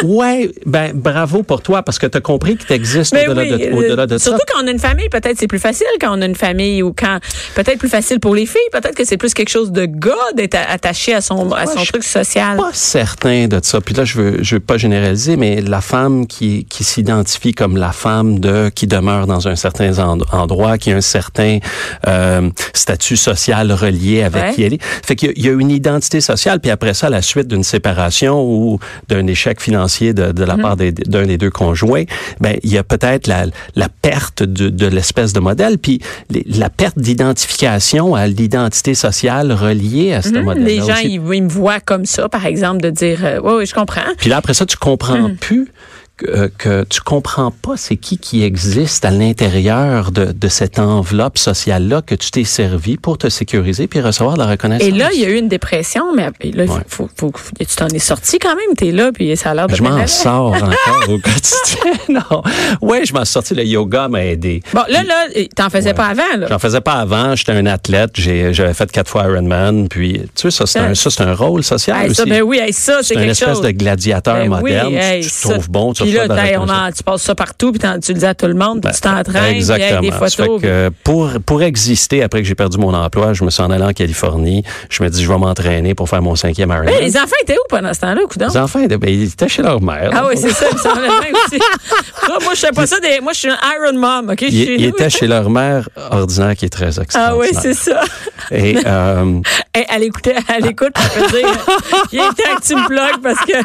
ouais, 0.05 0.51
ben 0.65 0.93
bravo 0.95 1.43
pour 1.43 1.63
toi 1.63 1.83
parce 1.83 1.99
que 1.99 2.07
tu 2.07 2.19
as 2.19 2.21
compris 2.21 2.57
que 2.57 2.65
tu 2.65 2.73
existes 2.73 3.15
au-delà 3.15 3.45
de, 3.45 3.73
au 3.73 4.07
de 4.07 4.19
surtout 4.19 4.45
quand 4.53 4.63
on 4.63 4.67
a 4.67 4.71
une 4.71 4.79
famille, 4.79 5.09
peut-être 5.09 5.39
c'est 5.39 5.47
plus 5.47 5.59
facile 5.59 5.87
quand 6.01 6.17
on 6.17 6.23
a 6.23 6.27
une 6.27 6.35
famille 6.35 6.83
ou 6.83 6.93
quand 6.93 7.19
peut-être 7.55 7.79
plus 7.79 7.89
facile 7.89 8.21
pour 8.21 8.35
les 8.35 8.47
filles, 8.47 8.61
peut-être 8.73 8.95
que 8.95 9.05
c'est 9.05 9.17
plus 9.17 9.35
quelque 9.35 9.49
chose 9.49 9.73
de 9.73 9.87
gars 9.87 10.15
d'être 10.35 10.57
attaché 10.57 11.15
à 11.15 11.21
son 11.21 11.53
à 11.53 11.67
son 11.67 11.85
truc 11.85 12.05
social. 12.05 12.57
Pas 12.57 12.71
certain 12.73 13.49
de 13.49 13.61
ça. 13.63 13.81
Puis 13.81 13.95
là 13.95 14.05
je 14.05 14.21
veux 14.21 14.43
je 14.43 14.57
veux 14.57 14.61
pas 14.61 14.77
généraliser 14.77 15.37
mais 15.37 15.61
la 15.61 15.81
femme 15.81 16.27
qui 16.27 16.67
qui 16.67 16.85
s'identifie 16.85 17.53
comme 17.53 17.77
la 17.77 17.93
femme 17.93 18.39
de 18.39 18.71
qui 18.75 18.87
demeure 18.87 19.27
dans 19.27 19.49
un 19.49 19.57
certain 19.57 19.93
endroit, 20.33 20.79
qui 20.79 20.93
a 20.93 20.97
un 20.97 21.01
certain 21.01 21.59
euh, 22.07 22.51
statut 22.73 23.17
social 23.17 23.73
relié 23.73 24.23
avec 24.23 24.55
qui 24.55 24.63
elle 24.63 24.75
est. 24.75 24.83
Fait 24.83 25.17
qu'il 25.17 25.39
y, 25.39 25.49
a 25.49 25.53
une 25.53 25.71
identité 25.71 26.21
sociale 26.21 26.61
puis 26.61 26.71
après 26.71 26.95
ça 26.95 27.09
la 27.09 27.23
suite 27.23 27.49
d'une 27.49 27.65
séparation 27.65 28.43
ou 28.43 28.79
d'un 29.09 29.27
échec 29.27 29.61
financier 29.61 29.76
de, 29.77 30.45
la 30.45 30.57
mhm. 30.57 30.63
part 30.63 30.77
d'un 30.77 31.27
des, 31.27 31.39
deux 31.39 31.51
conjoints, 31.51 32.05
ben 32.41 32.57
il 32.63 32.73
y 32.73 32.79
a 32.79 32.85
peut-être 32.85 33.27
la, 33.27 33.47
la 33.75 33.89
perte 33.89 34.43
de, 34.43 34.69
de 34.69 34.87
l'espèce 34.87 35.33
de 35.33 35.41
modèle, 35.41 35.79
puis 35.79 36.01
la 36.47 36.71
perte 36.71 36.99
d'identification 36.99 38.15
à 38.15 38.27
l'identité 38.27 38.95
sociale 38.95 39.53
reliée 39.53 40.13
à 40.13 40.23
ce 40.23 40.31
mhm. 40.31 40.45
modèle. 40.45 40.65
Les 40.65 40.79
gens, 40.79 40.97
ils, 41.03 41.21
me 41.21 41.49
voient 41.49 41.81
comme 41.81 42.07
ça, 42.07 42.29
par 42.29 42.47
exemple, 42.47 42.81
de 42.81 42.91
dire, 42.91 43.25
euh, 43.25 43.41
oui, 43.43 43.53
oui, 43.59 43.67
je 43.67 43.75
comprends. 43.75 44.01
Puis 44.19 44.31
là, 44.31 44.39
après 44.39 44.55
ça, 44.55 44.67
tu 44.67 44.77
comprends 44.77 45.29
mhm. 45.29 45.37
plus 45.37 45.69
que, 46.17 46.27
euh, 46.27 46.49
que, 46.57 46.85
tu 46.85 47.01
comprends 47.01 47.51
pas 47.51 47.77
c'est 47.77 47.97
qui 47.97 48.19
qui 48.19 48.43
existe 48.43 49.05
à 49.05 49.11
l'intérieur 49.11 50.13
de, 50.13 50.33
de 50.33 50.49
cette 50.49 50.79
enveloppe 50.79 51.39
sociale-là 51.39 52.03
que 52.03 52.15
tu 52.15 52.31
t'es 52.31 52.45
servi 52.45 52.97
pour 52.97 53.19
te 53.19 53.29
sécuriser 53.29 53.87
puis 53.87 54.01
recevoir 54.01 54.35
de 54.35 54.41
la 54.41 54.47
reconnaissance. 54.47 54.87
Et 54.87 54.93
là, 54.93 55.11
il 55.13 55.21
y 55.21 55.25
a 55.25 55.29
eu 55.29 55.37
une 55.37 55.49
dépression, 55.49 56.15
mais 56.15 56.31
là, 56.53 56.65
faut, 56.89 57.09
faut, 57.17 57.33
tu 57.59 57.77
t'en 57.77 57.89
es 57.89 57.99
sorti 57.99 58.39
quand 58.39 58.55
même, 58.57 58.75
t'es 58.77 58.93
là, 58.93 59.13
puis 59.13 59.37
ça 59.37 59.51
a 59.51 59.55
l'air 59.55 59.67
de 59.67 59.75
Je 59.75 59.83
m'en 59.83 60.07
sors 60.07 60.55
encore 60.55 61.09
au 61.09 61.19
quotidien. 61.19 61.93
non. 62.09 62.43
Ouais, 62.81 63.05
je 63.05 63.13
m'en 63.13 63.25
suis 63.25 63.33
sorti, 63.33 63.55
le 63.55 63.65
yoga 63.65 64.09
m'a 64.09 64.25
aidé. 64.25 64.63
Bon, 64.73 64.83
là, 64.89 65.03
là, 65.03 65.27
t'en 65.55 65.71
faisais 65.71 65.95
pas 65.95 66.07
avant, 66.07 66.37
là. 66.39 66.47
J'en 66.49 66.59
faisais 66.59 66.81
pas 66.81 66.95
avant, 66.95 67.37
j'étais 67.37 67.53
un 67.53 67.67
athlète, 67.67 68.13
j'avais 68.17 68.75
fait 68.75 68.91
quatre 68.91 69.11
fois 69.11 69.25
Ironman, 69.25 69.89
puis 69.89 70.23
tu 70.35 70.43
sais, 70.43 70.51
ça, 70.51 70.67
c'est 70.67 70.79
un, 70.79 70.95
ça, 70.95 71.11
c'est 71.11 71.23
un 71.23 71.35
rôle 71.35 71.63
social 71.63 72.07
aussi. 72.07 72.15
Ça, 72.15 72.25
ben 72.25 72.43
oui, 72.43 72.61
ça, 72.73 73.01
c'est 73.03 73.15
quelque 73.15 73.35
chose. 73.35 73.43
une 73.43 73.49
espèce 73.49 73.61
de 73.61 73.71
gladiateur 73.71 74.37
ben 74.37 74.49
moderne, 74.49 74.95
tu 75.21 75.31
te 75.31 75.49
trouves 75.49 75.71
bon, 75.71 75.93
tu 75.93 76.06
puis 76.11 76.29
là, 76.29 76.61
on 76.61 76.69
en, 76.69 76.93
tu 76.93 77.03
passes 77.03 77.23
ça 77.23 77.35
partout, 77.35 77.73
puis 77.73 77.81
tu 78.03 78.13
le 78.13 78.19
dis 78.19 78.27
à 78.27 78.35
tout 78.35 78.47
le 78.47 78.55
monde, 78.55 78.83
puis 78.83 78.93
tu 78.93 79.01
ben, 79.03 79.23
t'entraînes, 79.23 79.63
puis 79.63 79.71
avec 79.71 80.01
des 80.01 80.11
photos. 80.11 80.61
Que 80.61 80.91
pour, 81.05 81.31
pour 81.45 81.63
exister, 81.63 82.23
après 82.23 82.43
que 82.43 82.49
j'ai 82.49 82.55
perdu 82.55 82.79
mon 82.79 82.95
emploi, 82.95 83.33
je 83.33 83.45
me 83.45 83.51
suis 83.51 83.63
en 83.63 83.71
allé 83.71 83.85
en 83.85 83.93
Californie. 83.93 84.63
Je 84.91 85.03
me 85.03 85.11
dis, 85.11 85.23
je 85.23 85.29
vais 85.29 85.39
m'entraîner 85.39 85.95
pour 85.95 86.09
faire 86.09 86.23
mon 86.23 86.37
cinquième 86.37 86.71
Ironman. 86.71 86.95
Hey, 86.95 87.05
les 87.05 87.17
enfants 87.17 87.37
étaient 87.43 87.57
où 87.57 87.69
pendant 87.69 87.93
ce 87.93 88.01
temps-là, 88.01 88.21
coudonc? 88.29 88.49
Les 88.49 88.57
enfants, 88.57 88.85
ben, 88.87 89.01
ils 89.09 89.25
étaient 89.25 89.49
chez 89.49 89.63
leur 89.63 89.81
mère. 89.81 90.11
Ah 90.13 90.27
oui, 90.29 90.35
c'est 90.37 90.51
ça, 90.51 90.67
ils 90.71 90.79
s'en 90.79 90.91
aussi. 90.91 91.61
moi, 92.45 92.55
je 92.55 92.61
sais 92.61 92.73
pas 92.73 92.87
ça. 92.87 93.01
Des, 93.01 93.21
moi, 93.21 93.33
je 93.33 93.39
suis 93.41 93.49
un 93.49 93.59
Iron 93.77 93.99
Mom, 93.99 94.31
OK? 94.31 94.43
Ils, 94.43 94.55
ils 94.55 94.85
étaient 94.87 95.11
chez 95.11 95.27
leur 95.27 95.51
mère 95.51 95.89
ordinaire 96.11 96.55
qui 96.57 96.67
est 96.67 96.71
très 96.71 97.01
extraordinaire. 97.01 97.33
Ah 97.33 97.37
oui, 97.37 97.49
c'est 97.61 97.75
ça. 97.75 98.01
Et, 98.51 98.77
euh, 98.87 99.41
elle 99.73 100.03
écoutait, 100.03 100.37
elle 100.55 100.67
écoute, 100.67 100.95
je 101.17 101.37
dire, 101.37 101.49
il 102.13 102.19
était 102.19 102.49
un 102.51 102.57
petit 102.57 102.75
blog 102.75 103.21
parce 103.23 103.41
que 103.45 103.57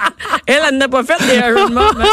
elle, 0.46 0.62
elle 0.70 0.78
n'a 0.78 0.88
pas 0.88 1.04
fait 1.04 1.18
des 1.26 1.36
Iron 1.36 1.70
Mom. 1.70 1.84
Hein? 2.00 2.06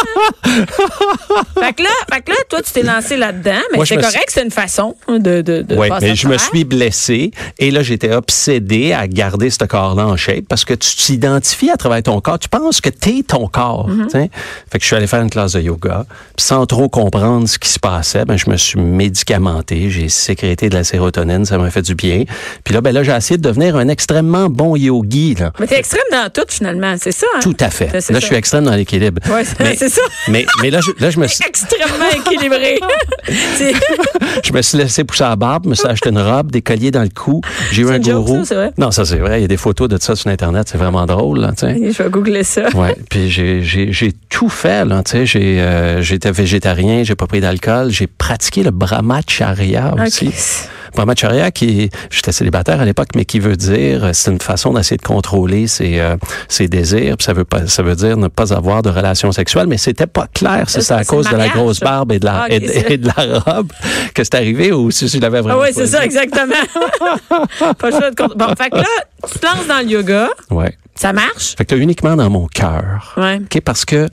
fait, 0.45 1.73
que 1.75 1.83
là, 1.83 1.91
fait 2.13 2.23
que 2.23 2.31
là, 2.31 2.37
toi, 2.49 2.63
tu 2.63 2.73
t'es 2.73 2.83
lancé 2.83 3.17
là-dedans, 3.17 3.61
mais 3.73 3.85
c'est 3.85 3.97
correct, 3.97 4.27
c'est 4.29 4.43
une 4.43 4.51
façon 4.51 4.97
de, 5.09 5.19
de, 5.19 5.63
de 5.63 5.77
Oui, 5.77 5.89
mais 6.01 6.15
je 6.15 6.29
me 6.29 6.39
suis 6.39 6.65
blessé 6.65 7.31
et 7.59 7.71
là, 7.71 7.83
j'étais 7.83 8.13
obsédé 8.13 8.93
à 8.93 9.07
garder 9.07 9.51
ce 9.51 9.65
corps-là 9.65 10.07
en 10.07 10.17
shape 10.17 10.45
parce 10.49 10.65
que 10.65 10.75
tu 10.75 10.95
t'identifies 10.97 11.71
à 11.71 11.77
travers 11.77 12.03
ton 12.03 12.21
corps. 12.21 12.39
Tu 12.39 12.49
penses 12.49 12.81
que 12.81 12.91
t'es 12.91 13.23
ton 13.27 13.49
corps. 13.49 13.89
Mm-hmm. 13.91 14.29
Fait 14.71 14.79
que 14.79 14.81
je 14.81 14.87
suis 14.87 14.97
allé 14.97 15.07
faire 15.07 15.23
une 15.23 15.31
classe 15.31 15.53
de 15.53 15.61
yoga. 15.61 16.05
Puis 16.37 16.47
sans 16.47 16.67
trop 16.67 16.89
comprendre 16.89 17.49
ce 17.49 17.59
qui 17.59 17.69
se 17.69 17.79
passait, 17.79 18.25
ben, 18.25 18.37
je 18.37 18.51
me 18.51 18.57
suis 18.57 18.79
médicamenté. 18.79 19.91
J'ai 19.91 20.09
sécrété 20.09 20.69
de 20.69 20.75
la 20.75 20.85
sérotonine. 20.85 21.45
Ça 21.45 21.59
m'a 21.59 21.71
fait 21.71 21.83
du 21.83 21.95
bien. 21.95 22.25
Puis 22.65 22.75
là, 22.75 22.81
ben 22.81 22.93
là, 22.93 23.03
j'ai 23.03 23.13
essayé 23.13 23.37
de 23.37 23.43
devenir 23.43 23.77
un 23.77 23.89
extrêmement 23.89 24.49
bon 24.49 24.77
yogi. 24.77 25.35
Là. 25.35 25.53
Mais 25.59 25.67
t'es 25.67 25.79
extrême 25.79 26.03
dans 26.11 26.31
tout, 26.31 26.47
finalement. 26.49 26.95
C'est 27.01 27.13
ça. 27.13 27.27
Hein? 27.37 27.41
Tout 27.43 27.57
à 27.61 27.71
fait. 27.71 27.93
Là, 27.93 28.21
je 28.21 28.27
suis 28.27 28.37
extrême 28.37 28.65
dans 28.65 28.75
l'équilibre. 28.75 29.21
Oui, 29.29 29.41
c'est 29.77 29.89
ça. 29.89 30.03
Mais, 30.29 30.47
mais 30.63 30.71
là, 30.71 30.81
je, 30.81 30.91
là, 31.03 31.11
je 31.11 31.19
me 31.19 31.27
suis... 31.27 31.45
Extrêmement 31.47 32.11
équilibré. 32.17 32.79
je 34.45 34.53
me 34.53 34.63
suis 34.63 34.79
laissé 34.79 35.05
pousser 35.05 35.25
la 35.25 35.37
barbe, 35.37 35.67
me 35.67 35.75
suis 35.75 35.87
acheté 35.87 36.11
une 36.11 36.21
robe, 36.21 36.51
des 36.51 36.63
colliers 36.63 36.91
dans 36.91 37.03
le 37.03 37.09
cou. 37.09 37.41
J'ai 37.73 37.83
eu 37.83 37.91
un 37.91 37.99
gourou. 37.99 38.43
Non, 38.77 38.91
ça 38.91 39.05
c'est 39.05 39.17
vrai. 39.17 39.41
Il 39.41 39.43
y 39.43 39.45
a 39.45 39.49
des 39.49 39.57
photos 39.57 39.89
de 39.89 39.99
ça 40.01 40.17
sur 40.17 40.31
Internet. 40.31 40.69
C'est 40.71 40.79
vraiment 40.79 41.07
drôle. 41.07 41.41
Là, 41.41 41.53
je 41.61 42.03
vais 42.03 42.11
googler 42.11 42.45
ça. 42.45 42.69
Ouais. 42.75 42.97
Puis 43.11 43.31
j'ai 43.31 44.13
tout 44.29 44.49
fait. 44.49 44.85
Là, 44.85 45.03
j'ai 45.25 45.61
euh, 45.61 46.03
j'étais 46.03 46.31
végétarien, 46.31 47.03
j'ai 47.03 47.15
pas 47.15 47.27
pris 47.27 47.41
d'alcool, 47.41 47.91
j'ai 47.91 48.07
pratiqué 48.07 48.63
le 48.63 48.71
brahmacharya 48.71 49.95
aussi. 50.05 50.31
Brahmacharya, 50.95 51.51
qui 51.51 51.91
j'étais 52.11 52.33
célibataire 52.33 52.81
à 52.81 52.85
l'époque, 52.85 53.09
mais 53.15 53.25
qui 53.25 53.41
veut 53.41 53.57
dire, 53.57 54.11
c'est 54.13 54.31
une 54.31 54.41
façon 54.41 54.73
d'essayer 54.73 54.97
de 54.97 55.03
contrôler 55.03 55.67
ses, 55.67 55.99
euh, 55.99 56.17
ses 56.49 56.69
désirs. 56.69 57.17
Puis 57.17 57.25
ça 57.25 57.33
veut 57.33 57.45
pas, 57.45 57.67
ça 57.67 57.83
veut 57.83 57.97
dire 57.97 58.17
ne 58.17 58.29
pas 58.29 58.53
avoir 58.53 58.83
de 58.83 58.91
relations 58.91 59.33
sexuelles, 59.33 59.67
mais 59.67 59.79
c'était 59.79 60.07
pas 60.07 60.27
clair 60.33 60.69
si 60.69 60.83
c'est 60.83 60.95
à 60.95 61.05
cause 61.05 61.29
de 61.29 61.37
la 61.37 61.49
grosse 61.49 61.81
barbe 61.81 62.13
et 62.13 62.19
de 62.19 62.25
la, 62.25 62.43
ah, 62.43 62.47
et, 62.51 62.99
de 62.99 63.07
la 63.07 63.39
robe 63.41 63.73
que 64.15 64.25
c'est 64.25 64.35
arrivé 64.35 64.73
ou 64.73 64.91
si 64.91 65.07
tu 65.07 65.19
l'avais 65.19 65.41
vraiment. 65.41 65.61
Ah 65.61 65.67
oui, 65.67 65.73
c'est 65.75 65.87
ça, 65.87 66.05
exactement. 66.05 66.55
pas 67.79 67.91
de 67.91 68.35
Bon, 68.37 68.55
fait 68.57 68.71
que 68.71 68.77
là, 68.77 68.85
tu 69.31 69.39
te 69.39 69.47
lances 69.47 69.67
dans 69.67 69.79
le 69.79 69.91
yoga. 69.91 70.29
Ouais. 70.51 70.77
Ça 70.95 71.13
marche? 71.13 71.55
Fait 71.57 71.65
que 71.65 71.75
là, 71.75 71.81
uniquement 71.81 72.17
dans 72.17 72.29
mon 72.29 72.47
cœur. 72.47 73.15
Ouais. 73.17 73.37
OK, 73.37 73.61
parce 73.61 73.85
que 73.85 74.09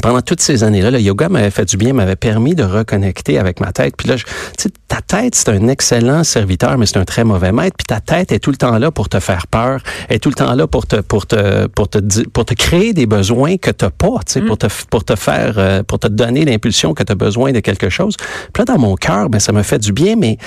pendant 0.00 0.22
toutes 0.22 0.40
ces 0.40 0.64
années-là, 0.64 0.90
le 0.90 1.00
yoga 1.00 1.28
m'avait 1.28 1.50
fait 1.50 1.66
du 1.66 1.76
bien, 1.76 1.92
m'avait 1.92 2.16
permis 2.16 2.54
de 2.54 2.62
reconnecter 2.62 3.38
avec 3.38 3.60
ma 3.60 3.72
tête. 3.72 3.94
Puis 3.96 4.08
là, 4.08 4.16
tu 4.16 4.24
sais, 4.58 4.70
ta 4.88 5.00
tête, 5.02 5.34
c'est 5.34 5.50
un 5.50 5.68
excellent 5.68 6.24
serviteur, 6.24 6.78
mais 6.78 6.86
c'est 6.86 6.98
un 6.98 7.04
très 7.04 7.24
mauvais 7.24 7.52
maître. 7.52 7.76
Puis 7.76 7.84
ta 7.86 8.00
tête 8.00 8.32
est 8.32 8.38
tout 8.38 8.50
le 8.50 8.56
temps 8.56 8.78
là 8.78 8.90
pour 8.90 9.10
te 9.10 9.20
faire 9.20 9.46
peur, 9.46 9.82
est 10.08 10.18
tout 10.18 10.30
le 10.30 10.34
temps 10.34 10.54
là 10.54 10.66
pour 10.66 10.86
te 10.86 10.96
pour 10.96 11.26
te 11.26 11.66
pour 11.66 11.88
te 11.88 11.98
pour 12.28 12.44
te 12.46 12.54
créer 12.54 12.94
des 12.94 13.06
besoins 13.06 13.58
que 13.58 13.70
t'as 13.70 13.90
pas, 13.90 14.20
tu 14.26 14.32
sais, 14.32 14.40
pour 14.40 14.56
te 14.56 14.66
pour 14.88 15.04
te 15.04 15.14
faire 15.14 15.54
euh, 15.58 15.82
pour 15.82 15.98
te 15.98 16.08
donner 16.08 16.46
l'impulsion 16.46 16.94
que 16.94 17.02
tu 17.02 17.12
as 17.12 17.16
besoin 17.16 17.52
de 17.52 17.60
quelque 17.60 17.90
chose. 17.90 18.16
Puis 18.52 18.60
là, 18.60 18.64
dans 18.64 18.78
mon 18.78 18.96
cœur, 18.96 19.28
ben 19.28 19.40
ça 19.40 19.52
me 19.52 19.62
fait 19.62 19.78
du 19.78 19.92
bien, 19.92 20.16
mais 20.16 20.38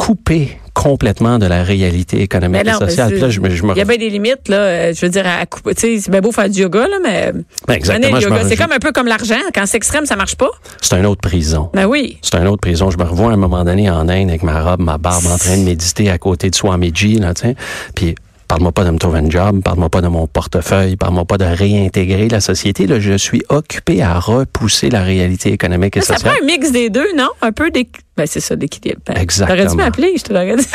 coupé 0.00 0.56
complètement 0.72 1.38
de 1.38 1.44
la 1.44 1.62
réalité 1.62 2.22
économique 2.22 2.64
non, 2.64 2.72
et 2.72 2.88
sociale. 2.88 3.08
mais 3.08 3.12
Puis 3.16 3.20
là, 3.20 3.28
je, 3.28 3.40
me- 3.40 3.50
je 3.50 3.62
me 3.64 3.74
Il 3.74 3.78
y 3.78 3.80
a 3.82 3.84
bien 3.84 3.98
des 3.98 4.08
limites, 4.08 4.48
là. 4.48 4.56
euh, 4.56 4.92
Je 4.94 5.00
veux 5.04 5.10
dire, 5.10 5.26
à 5.26 5.44
couper. 5.44 5.74
Tu 5.74 5.80
sais, 5.96 6.00
c'est 6.00 6.10
bien 6.10 6.22
beau 6.22 6.32
faire 6.32 6.48
du 6.48 6.58
yoga, 6.62 6.88
là, 6.88 6.96
mais. 7.02 7.32
Ben, 7.68 7.74
exactement. 7.74 8.18
C'est 8.48 8.56
comme 8.56 8.72
un 8.72 8.78
peu 8.78 8.90
comme 8.92 9.06
l'argent. 9.08 9.34
Quand 9.54 9.66
c'est 9.66 9.76
extrême, 9.76 10.06
ça 10.06 10.16
marche 10.16 10.36
pas. 10.36 10.48
c'est 10.80 10.96
une 10.96 11.04
autre 11.04 11.20
prison. 11.20 11.68
Ben 11.74 11.84
oui. 11.84 12.18
C'est 12.22 12.34
une 12.38 12.46
autre 12.48 12.62
prison. 12.62 12.90
Je 12.90 12.96
me 12.96 13.04
revois 13.04 13.30
à 13.30 13.34
un 13.34 13.36
moment 13.36 13.62
donné 13.62 13.90
en 13.90 14.08
Inde 14.08 14.30
avec 14.30 14.42
ma 14.42 14.62
robe, 14.62 14.80
ma 14.80 14.96
barbe, 14.96 15.26
en 15.26 15.36
train 15.36 15.58
de 15.58 15.64
méditer 15.64 16.08
à 16.08 16.16
côté 16.16 16.48
de 16.48 16.54
Swamiji, 16.54 17.16
là, 17.18 17.34
tu 17.34 17.42
sais. 17.42 17.56
Puis, 17.94 18.14
parle-moi 18.50 18.72
pas 18.72 18.82
de 18.82 18.90
me 18.90 18.98
trouver 18.98 19.20
un 19.20 19.30
job, 19.30 19.62
parle-moi 19.62 19.88
pas 19.90 20.00
de 20.00 20.08
mon 20.08 20.26
portefeuille, 20.26 20.96
parle-moi 20.96 21.24
pas 21.24 21.38
de 21.38 21.44
réintégrer 21.44 22.28
la 22.28 22.40
société. 22.40 22.88
Là, 22.88 22.98
je 22.98 23.16
suis 23.16 23.42
occupé 23.48 24.02
à 24.02 24.18
repousser 24.18 24.90
la 24.90 25.04
réalité 25.04 25.52
économique 25.52 25.96
et 25.96 26.00
Ça 26.00 26.14
sociale. 26.16 26.32
prend 26.34 26.42
un 26.42 26.46
mix 26.46 26.72
des 26.72 26.90
deux, 26.90 27.06
non? 27.16 27.28
Un 27.42 27.52
peu 27.52 27.70
d'équilibre. 27.70 28.00
Ben, 28.16 28.26
c'est 28.26 28.40
ça, 28.40 28.56
l'équilibre. 28.56 29.00
Ben, 29.06 29.16
Exactement. 29.18 29.56
T'aurais 29.56 29.70
dû 29.70 29.76
m'appeler, 29.76 30.14
je 30.16 30.24
te 30.24 30.32
l'aurais 30.32 30.56
dit. 30.56 30.66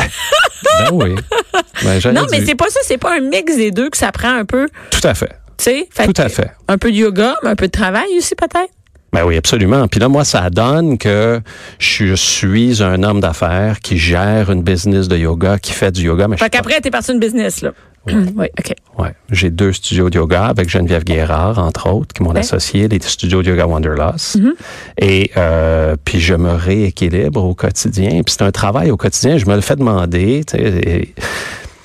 Ben 0.79 0.89
oui. 0.93 1.15
Ben, 1.83 2.13
non, 2.13 2.25
mais 2.31 2.43
c'est 2.45 2.55
pas 2.55 2.69
ça. 2.69 2.79
C'est 2.83 2.97
pas 2.97 3.17
un 3.17 3.19
mix 3.19 3.55
des 3.55 3.71
deux 3.71 3.89
que 3.89 3.97
ça 3.97 4.11
prend 4.11 4.33
un 4.33 4.45
peu. 4.45 4.67
Tout 4.89 5.05
à 5.05 5.13
fait. 5.13 5.29
Tu 5.57 5.65
sais? 5.65 5.87
Tout 6.05 6.13
à 6.21 6.27
fait. 6.29 6.51
Un 6.67 6.77
peu 6.77 6.91
de 6.91 6.95
yoga, 6.97 7.35
mais 7.43 7.49
un 7.49 7.55
peu 7.55 7.67
de 7.67 7.71
travail 7.71 8.07
aussi, 8.17 8.35
peut-être. 8.35 8.71
Ben 9.15 9.23
oui, 9.25 9.37
absolument. 9.37 9.87
Puis 9.87 10.01
là, 10.01 10.09
moi, 10.09 10.25
ça 10.25 10.49
donne 10.49 10.97
que 10.97 11.39
je 11.79 12.15
suis 12.15 12.83
un 12.83 13.01
homme 13.01 13.21
d'affaires 13.21 13.79
qui 13.79 13.97
gère 13.97 14.51
une 14.51 14.61
business 14.61 15.07
de 15.07 15.15
yoga, 15.17 15.57
qui 15.57 15.71
fait 15.71 15.91
du 15.91 16.03
yoga. 16.03 16.27
Mais 16.27 16.35
Fait 16.35 16.49
qu'après, 16.49 16.81
t'es 16.81 16.91
parti 16.91 17.11
d'une 17.11 17.21
business, 17.21 17.61
là. 17.61 17.71
oui, 18.07 18.47
OK. 18.59 18.73
Ouais. 18.99 19.13
J'ai 19.31 19.49
deux 19.49 19.71
studios 19.71 20.09
de 20.09 20.17
yoga 20.17 20.45
avec 20.47 20.69
Geneviève 20.69 21.05
Guérard, 21.05 21.57
entre 21.59 21.89
autres, 21.89 22.13
qui 22.13 22.21
est 22.21 22.25
mon 22.25 22.33
Ouais. 22.33 22.41
associé, 22.41 22.89
les 22.89 22.99
studios 23.01 23.41
de 23.41 23.51
yoga 23.51 23.65
Wanderlust. 23.65 24.37
Mm-hmm. 24.37 24.51
Et 25.01 25.31
euh, 25.37 25.95
puis 26.03 26.19
je 26.19 26.35
me 26.35 26.51
rééquilibre 26.51 27.41
au 27.43 27.55
quotidien. 27.55 28.21
Puis 28.23 28.35
c'est 28.37 28.43
un 28.43 28.51
travail 28.51 28.91
au 28.91 28.97
quotidien. 28.97 29.37
Je 29.37 29.45
me 29.45 29.55
le 29.55 29.61
fais 29.61 29.77
demander. 29.77 30.41
et 30.53 31.13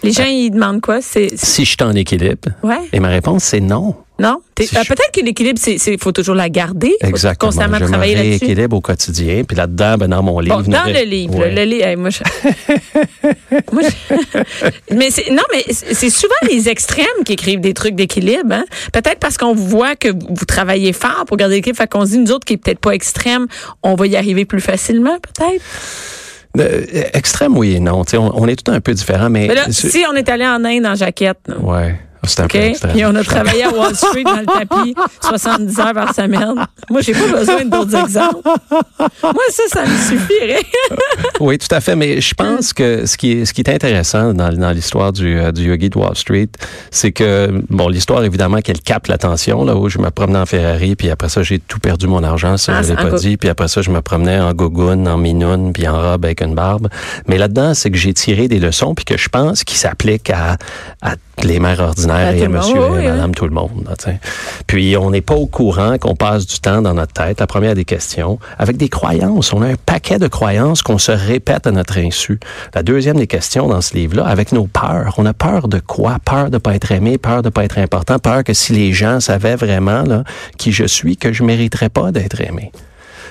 Les 0.02 0.12
gens, 0.12 0.24
ils 0.26 0.50
demandent 0.50 0.80
quoi? 0.80 1.00
C'est- 1.00 1.36
si 1.36 1.64
je 1.64 1.70
suis 1.70 1.82
en 1.82 1.92
équilibre. 1.94 2.48
Ouais. 2.64 2.88
Et 2.92 2.98
ma 3.00 3.08
réponse, 3.08 3.44
c'est 3.44 3.60
non. 3.60 3.94
Non? 4.20 4.42
Euh, 4.60 4.64
Peut-être 4.86 5.10
que 5.14 5.24
l'équilibre, 5.24 5.58
c'est, 5.58 5.78
faut 5.98 6.12
toujours 6.12 6.34
la 6.34 6.50
garder. 6.50 6.92
Faut 7.00 7.06
Exactement. 7.08 7.48
constamment 7.48 7.78
je 7.78 7.84
me 7.84 7.88
travailler 7.88 8.14
là-dessus. 8.16 8.44
rééquilibre 8.44 8.76
au 8.76 8.80
quotidien. 8.82 9.44
Puis 9.48 9.56
là-dedans, 9.56 9.96
ben, 9.96 10.08
dans 10.08 10.22
mon 10.22 10.38
livre. 10.40 10.60
Bon, 10.62 10.70
dans 10.70 10.84
le 10.84 11.04
livre, 11.04 11.38
Ouais. 11.38 11.54
le 11.54 11.62
livre, 11.64 11.86
hey, 11.86 11.96
moi, 11.96 12.10
je- 12.10 12.18
Moi, 13.72 13.82
je- 13.82 14.94
mais 14.94 15.08
non, 15.32 15.42
mais 15.52 15.64
c'est 15.72 16.10
souvent 16.10 16.34
les 16.50 16.68
extrêmes 16.68 17.06
qui 17.24 17.32
écrivent 17.32 17.60
des 17.60 17.72
trucs 17.72 17.94
d'équilibre. 17.94 18.52
Hein? 18.52 18.64
Peut-être 18.92 19.18
parce 19.20 19.38
qu'on 19.38 19.54
voit 19.54 19.96
que 19.96 20.08
vous, 20.08 20.44
travaillez 20.46 20.92
fort 20.92 21.24
pour 21.26 21.38
garder 21.38 21.54
l'équilibre, 21.56 21.78
fait 21.78 21.88
qu'on 21.90 22.04
se 22.04 22.10
dit 22.10 22.18
nous 22.18 22.32
autres 22.32 22.44
qui 22.44 22.52
est 22.54 22.56
peut-être 22.58 22.80
pas 22.80 22.92
extrême, 22.92 23.46
on 23.82 23.94
va 23.94 24.06
y 24.06 24.16
arriver 24.16 24.44
plus 24.44 24.60
facilement, 24.60 25.16
peut-être? 25.18 25.62
Euh, 26.58 26.82
extrême, 27.14 27.56
oui 27.56 27.76
et 27.76 27.80
non. 27.80 28.02
On, 28.12 28.18
on 28.34 28.46
est 28.48 28.56
tout 28.62 28.70
un 28.70 28.80
peu 28.80 28.92
différents, 28.92 29.30
mais. 29.30 29.46
Mais 29.48 29.54
là, 29.54 29.64
si 29.70 30.04
on 30.10 30.14
est 30.14 30.28
allé 30.28 30.44
en 30.46 30.62
Inde 30.64 30.84
en 30.84 30.94
jaquette, 30.94 31.38
là, 31.46 31.56
Ouais. 31.58 31.94
C'est 32.24 32.40
un 32.40 32.44
OK? 32.44 32.52
peu 32.52 32.58
extrême. 32.58 32.92
Puis 32.92 33.04
on 33.04 33.14
a 33.14 33.24
travaillé 33.24 33.64
à 33.64 33.70
Wall 33.70 33.94
Street 33.94 34.24
dans 34.24 34.36
le 34.40 34.46
tapis 34.68 34.94
70 35.22 35.80
heures 35.80 35.92
par 35.94 36.14
semaine. 36.14 36.54
Moi, 36.90 37.00
j'ai 37.00 37.12
pas 37.12 37.26
besoin 37.38 37.64
d'autres 37.64 37.94
exemples. 37.96 38.48
Moi, 39.22 39.42
ça, 39.50 39.62
ça 39.68 39.82
me 39.86 39.96
suffirait. 39.96 40.64
Oui, 41.40 41.58
tout 41.58 41.74
à 41.74 41.80
fait. 41.80 41.96
Mais 41.96 42.20
je 42.20 42.34
pense 42.34 42.72
que 42.72 43.06
ce 43.06 43.16
qui 43.16 43.32
est, 43.32 43.44
ce 43.44 43.52
qui 43.54 43.62
est 43.62 43.70
intéressant 43.70 44.34
dans, 44.34 44.52
dans 44.52 44.70
l'histoire 44.70 45.12
du, 45.12 45.38
euh, 45.38 45.52
du 45.52 45.68
yogi 45.68 45.90
de 45.90 45.98
Wall 45.98 46.16
Street, 46.16 46.48
c'est 46.90 47.12
que, 47.12 47.62
bon, 47.70 47.88
l'histoire, 47.88 48.22
évidemment, 48.24 48.58
qu'elle 48.60 48.80
capte 48.80 49.08
l'attention, 49.08 49.64
là, 49.64 49.74
où 49.76 49.88
je 49.88 49.98
me 49.98 50.10
promenais 50.10 50.38
en 50.38 50.46
Ferrari, 50.46 50.96
puis 50.96 51.10
après 51.10 51.28
ça, 51.28 51.42
j'ai 51.42 51.58
tout 51.58 51.78
perdu 51.78 52.06
mon 52.06 52.22
argent, 52.22 52.56
ça, 52.56 52.74
Ah, 52.78 52.82
je 52.82 52.88
l'ai 52.90 52.96
pas 52.96 53.10
dit, 53.12 53.36
puis 53.36 53.48
après 53.48 53.68
ça, 53.68 53.82
je 53.82 53.90
me 53.90 54.00
promenais 54.02 54.40
en 54.40 54.52
gogoune, 54.52 55.08
en 55.08 55.16
minoune, 55.16 55.72
puis 55.72 55.88
en 55.88 56.00
robe 56.00 56.24
avec 56.24 56.42
une 56.42 56.54
barbe. 56.54 56.88
Mais 57.26 57.38
là-dedans, 57.38 57.74
c'est 57.74 57.90
que 57.90 57.96
j'ai 57.96 58.12
tiré 58.14 58.48
des 58.48 58.58
leçons, 58.58 58.94
puis 58.94 59.04
que 59.04 59.16
je 59.16 59.28
pense 59.28 59.64
qu'ils 59.64 59.78
s'appliquent 59.78 60.30
à, 60.30 60.56
à 61.02 61.14
les 61.44 61.60
mères 61.60 61.80
ordinaires 61.80 62.28
À 62.28 62.34
et 62.34 62.44
à 62.44 62.48
monde, 62.48 62.58
monsieur 62.58 62.76
et 62.76 62.90
oui. 62.90 63.04
madame 63.06 63.34
tout 63.34 63.44
le 63.46 63.54
monde. 63.54 63.86
là. 63.86 64.12
Puis 64.66 64.96
on 64.96 65.10
n'est 65.10 65.20
pas 65.20 65.34
au 65.34 65.46
courant 65.46 65.98
qu'on 65.98 66.14
passe 66.14 66.46
du 66.46 66.60
temps 66.60 66.82
dans 66.82 66.94
notre 66.94 67.12
tête, 67.12 67.40
la 67.40 67.46
première 67.46 67.74
des 67.74 67.84
questions, 67.84 68.38
avec 68.58 68.76
des 68.76 68.88
croyances. 68.88 69.52
On 69.52 69.62
a 69.62 69.66
un 69.66 69.74
paquet 69.74 70.18
de 70.18 70.28
croyances 70.28 70.82
qu'on 70.82 70.98
se 70.98 71.12
répète 71.12 71.66
à 71.66 71.72
notre 71.72 71.98
insu. 71.98 72.38
La 72.74 72.82
deuxième 72.82 73.16
des 73.16 73.26
questions 73.26 73.68
dans 73.68 73.80
ce 73.80 73.94
livre-là, 73.94 74.24
avec 74.26 74.52
nos 74.52 74.66
peurs. 74.66 75.14
On 75.18 75.26
a 75.26 75.32
peur 75.32 75.68
de 75.68 75.78
quoi? 75.78 76.18
Peur 76.24 76.50
de 76.50 76.58
pas 76.58 76.74
être 76.74 76.92
aimé, 76.92 77.18
peur 77.18 77.42
de 77.42 77.48
pas 77.48 77.64
être 77.64 77.78
important, 77.78 78.18
peur 78.18 78.44
que 78.44 78.54
si 78.54 78.72
les 78.72 78.92
gens 78.92 79.20
savaient 79.20 79.56
vraiment 79.56 80.02
là, 80.02 80.24
qui 80.58 80.72
je 80.72 80.84
suis, 80.84 81.16
que 81.16 81.32
je 81.32 81.42
mériterais 81.42 81.88
pas 81.88 82.12
d'être 82.12 82.40
aimé. 82.40 82.72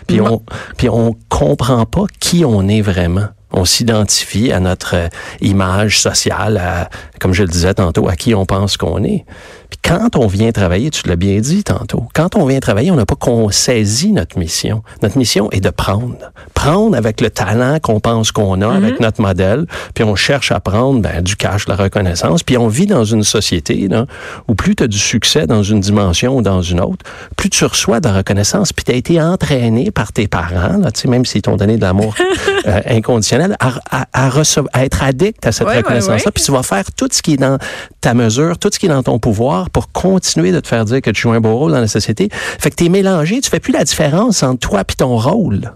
Puis 0.08 0.22
on, 0.22 0.42
puis 0.78 0.90
on 0.90 1.16
comprend 1.30 1.86
pas 1.86 2.06
qui 2.20 2.44
on 2.46 2.68
est 2.68 2.82
vraiment. 2.82 3.28
On 3.52 3.66
s'identifie 3.66 4.52
à 4.52 4.60
notre 4.60 4.96
euh, 4.96 5.08
image 5.42 6.00
sociale, 6.00 6.90
comme 7.20 7.34
je 7.34 7.44
le 7.44 7.50
disais 7.50 7.74
tantôt, 7.74 8.08
à 8.08 8.16
qui 8.16 8.36
on 8.36 8.46
pense 8.46 8.78
qu'on 8.78 9.04
est. 9.04 9.26
Puis 9.70 9.80
quand 9.84 10.16
on 10.16 10.26
vient 10.28 10.52
travailler, 10.52 10.90
tu 10.90 11.08
l'as 11.08 11.16
bien 11.16 11.40
dit 11.40 11.64
tantôt, 11.64 12.08
quand 12.14 12.36
on 12.36 12.46
vient 12.46 12.60
travailler, 12.60 12.90
on 12.92 12.96
n'a 12.96 13.06
pas 13.06 13.16
qu'on 13.16 13.50
saisit 13.52 14.12
notre 14.12 14.38
mission. 14.40 14.82
Notre 15.04 15.18
mission 15.18 15.50
est 15.52 15.62
de 15.62 15.70
prendre. 15.70 16.16
Prendre 16.56 16.98
avec 16.98 17.22
le 17.22 17.30
talent 17.30 17.78
qu'on 17.80 18.00
pense 18.00 18.32
qu'on 18.32 18.62
a, 18.62 18.68
avec 18.74 19.00
notre 19.00 19.22
modèle, 19.22 19.66
puis 19.94 20.04
on 20.04 20.16
cherche 20.16 20.52
à 20.52 20.60
prendre 20.60 21.02
ben, 21.02 21.22
du 21.22 21.36
cash, 21.36 21.66
de 21.66 21.72
la 21.72 21.78
reconnaissance, 21.78 22.44
puis 22.44 22.58
on 22.58 22.68
vit 22.68 22.88
dans 22.88 23.06
une 23.06 23.24
société 23.24 23.88
là, 23.88 24.06
où 24.48 24.56
plus 24.56 24.76
tu 24.76 24.84
as 24.84 24.88
du 24.88 24.98
succès 24.98 25.46
dans 25.46 25.62
une 25.64 25.80
dimension 25.80 26.36
ou 26.38 26.42
dans 26.42 26.62
une 26.62 26.82
autre, 26.82 27.06
plus 27.38 27.50
tu 27.50 27.64
reçois 27.66 28.00
de 28.00 28.08
la 28.10 28.16
reconnaissance, 28.16 28.74
puis 28.74 28.84
tu 28.84 28.92
as 28.92 28.96
été 28.96 29.22
entraîné 29.22 29.92
par 29.92 30.12
tes 30.12 30.28
parents, 30.28 30.78
là, 30.78 30.90
même 31.08 31.26
s'ils 31.26 31.42
t'ont 31.44 31.56
donné 31.58 31.78
de 31.78 31.82
l'amour 31.82 32.16
euh, 32.68 32.82
inconditionnel, 32.88 33.56
à, 33.60 33.74
à, 33.92 34.06
à, 34.14 34.30
recevoir- 34.30 34.70
à 34.74 34.84
être 34.84 35.04
addict 35.04 35.46
à 35.46 35.52
cette 35.52 35.68
Ouais, 35.68 35.74
ouais, 35.74 35.78
reconnaissance-là, 35.80 36.16
ouais. 36.26 36.32
puis 36.34 36.44
tu 36.44 36.52
vas 36.52 36.64
faire 36.64 36.86
tout 36.98 37.08
ce 37.12 37.22
qui 37.22 37.34
est 37.34 37.38
dans 37.38 37.58
ta 38.02 38.14
mesure, 38.14 38.58
tout 38.58 38.70
ce 38.74 38.80
qui 38.80 38.88
est 38.88 38.90
dans 38.90 39.04
ton 39.04 39.20
pouvoir 39.20 39.59
pour 39.70 39.92
continuer 39.92 40.52
de 40.52 40.60
te 40.62 40.68
faire 40.68 40.86
dire 40.86 41.02
que 41.02 41.12
tu 41.12 41.22
joues 41.22 41.32
un 41.32 41.42
beau 41.42 41.58
rôle 41.58 41.72
dans 41.74 41.82
la 41.82 41.88
société. 41.88 42.30
Fait 42.32 42.70
que 42.70 42.76
tu 42.76 42.86
es 42.86 42.90
mélangé, 42.90 43.42
tu 43.42 43.50
fais 43.50 43.60
plus 43.60 43.74
la 43.74 43.84
différence 43.84 44.42
entre 44.44 44.60
toi 44.70 44.82
et 44.82 44.94
ton 44.96 45.18
rôle. 45.18 45.74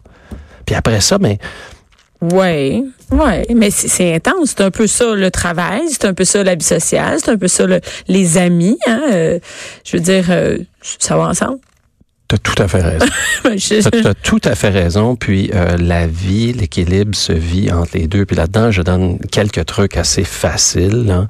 Puis 0.65 0.75
après 0.75 1.01
ça, 1.01 1.17
ben, 1.17 1.35
Oui, 2.21 2.85
oui, 3.11 3.53
mais 3.53 3.69
c'est- 3.69 4.13
intense. 4.15 4.51
C'est 4.55 4.61
un 4.63 4.71
peu 4.71 4.87
ça 4.87 5.13
le 5.13 5.29
travail, 5.29 5.81
c'est 5.89 6.05
un 6.05 6.13
peu 6.13 6.23
ça 6.23 6.41
la 6.43 6.55
vie 6.55 6.63
sociale, 6.63 7.17
c'est 7.21 7.31
un 7.31 7.37
peu 7.37 7.49
ça 7.49 7.65
le- 7.67 7.81
les 8.07 8.37
amis. 8.37 8.77
Hein? 8.87 9.01
euh, 9.11 9.39
je 9.83 9.97
veux 9.97 10.03
dire, 10.03 10.25
euh, 10.29 10.57
ça 10.81 11.17
va 11.17 11.23
ensemble. 11.27 11.59
Tu 12.33 12.49
as 12.51 12.53
tout 12.55 12.63
à 12.63 12.67
fait 12.67 12.81
raison. 12.81 13.05
Je- 13.45 13.89
Tu 14.01 14.07
as 14.07 14.13
tout 14.13 14.41
à 14.43 14.55
fait 14.55 14.69
raison. 14.69 15.15
Puis 15.15 15.51
euh, 15.53 15.77
la 15.77 16.07
vie, 16.07 16.53
l'équilibre 16.53 17.15
se 17.15 17.33
vit 17.33 17.71
entre 17.71 17.91
les 17.97 18.07
deux. 18.07 18.25
Puis 18.25 18.35
là-dedans, 18.35 18.71
je 18.71 18.81
donne 18.81 19.17
quelques 19.31 19.65
trucs 19.65 19.97
assez 19.97 20.23
faciles 20.23 21.05
là, 21.05 21.27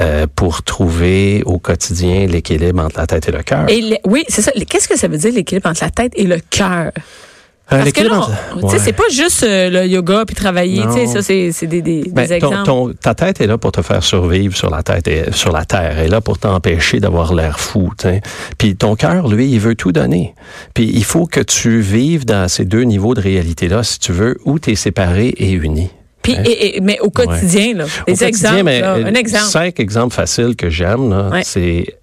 euh, 0.00 0.26
pour 0.34 0.62
trouver 0.62 1.42
au 1.46 1.58
quotidien 1.58 2.26
l'équilibre 2.26 2.82
entre 2.84 2.98
la 3.00 3.06
tête 3.06 3.28
et 3.28 3.32
le 3.32 3.42
cœur. 3.42 3.66
Oui, 4.06 4.24
c'est 4.28 4.42
ça. 4.42 4.52
Qu'est-ce 4.68 4.88
que 4.88 4.96
ça 4.98 5.08
veut 5.08 5.18
dire 5.18 5.32
l'équilibre 5.32 5.68
entre 5.68 5.84
la 5.84 5.90
tête 5.90 6.12
et 6.16 6.24
le 6.24 6.38
cœur? 6.50 6.92
Euh, 7.72 7.78
Parce 7.78 7.90
que 7.92 8.02
là, 8.04 8.28
Ouais. 8.62 8.78
c'est 8.78 8.92
pas 8.92 9.08
juste 9.10 9.42
euh, 9.42 9.68
le 9.70 9.86
yoga 9.88 10.22
puis 10.24 10.36
travailler. 10.36 10.82
Tu 10.82 10.92
sais, 10.92 11.06
Non. 11.06 11.12
ça, 11.14 11.22
c'est 11.22 11.66
des, 11.66 11.82
des, 11.82 12.04
Ben, 12.12 12.24
des 12.24 12.34
exemples. 12.34 12.62
ton- 12.64 12.92
ta 12.92 13.14
tête 13.16 13.40
est 13.40 13.48
là 13.48 13.58
pour 13.58 13.72
te 13.72 13.82
faire 13.82 14.04
survivre 14.04 14.56
sur 14.56 14.70
la 14.70 14.84
tête 14.84 15.08
et 15.08 15.32
sur 15.32 15.50
la 15.50 15.64
terre. 15.64 15.94
Elle 15.98 16.04
est 16.04 16.08
là 16.08 16.20
pour 16.20 16.38
t'empêcher 16.38 17.00
d'avoir 17.00 17.34
l'air 17.34 17.58
fou. 17.58 17.90
t'sais. 17.98 18.20
Puis 18.56 18.76
ton 18.76 18.94
cœur, 18.94 19.26
lui, 19.26 19.50
il 19.50 19.58
veut 19.58 19.74
tout 19.74 19.90
donner. 19.90 20.34
Puis 20.74 20.88
il 20.94 21.02
faut 21.02 21.26
que 21.26 21.40
tu 21.40 21.80
vives 21.80 22.24
dans 22.24 22.46
ces 22.48 22.64
deux 22.64 22.82
niveaux 22.82 23.14
de 23.14 23.20
réalité-là, 23.20 23.82
si 23.82 23.98
tu 23.98 24.12
veux, 24.12 24.36
où 24.44 24.60
tu 24.60 24.70
es 24.70 24.74
séparé 24.76 25.28
et 25.36 25.50
uni. 25.50 25.90
Puis, 26.22 26.34
et- 26.44 26.76
et- 26.76 26.80
mais 26.80 27.00
au 27.00 27.10
quotidien, 27.10 27.74
là, 27.74 27.84
des 27.84 28.12
quotidien, 28.12 28.28
exemples. 28.28 28.62
mais, 28.62 28.80
là, 28.80 28.94
euh, 28.94 29.06
un 29.06 29.14
exemple. 29.14 29.44
Cinq 29.44 29.80
exemples 29.80 30.14
faciles 30.14 30.54
que 30.56 30.70
j'aime, 30.70 31.10
là, 31.10 31.30
Ouais. 31.30 31.42
c'est 31.44 31.96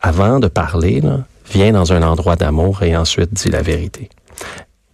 avant 0.00 0.40
de 0.40 0.48
parler, 0.48 1.00
là, 1.00 1.20
viens 1.52 1.70
dans 1.72 1.92
un 1.92 2.02
endroit 2.02 2.34
d'amour 2.36 2.82
et 2.82 2.96
ensuite 2.96 3.32
dis 3.32 3.48
la 3.48 3.62
vérité. 3.62 4.08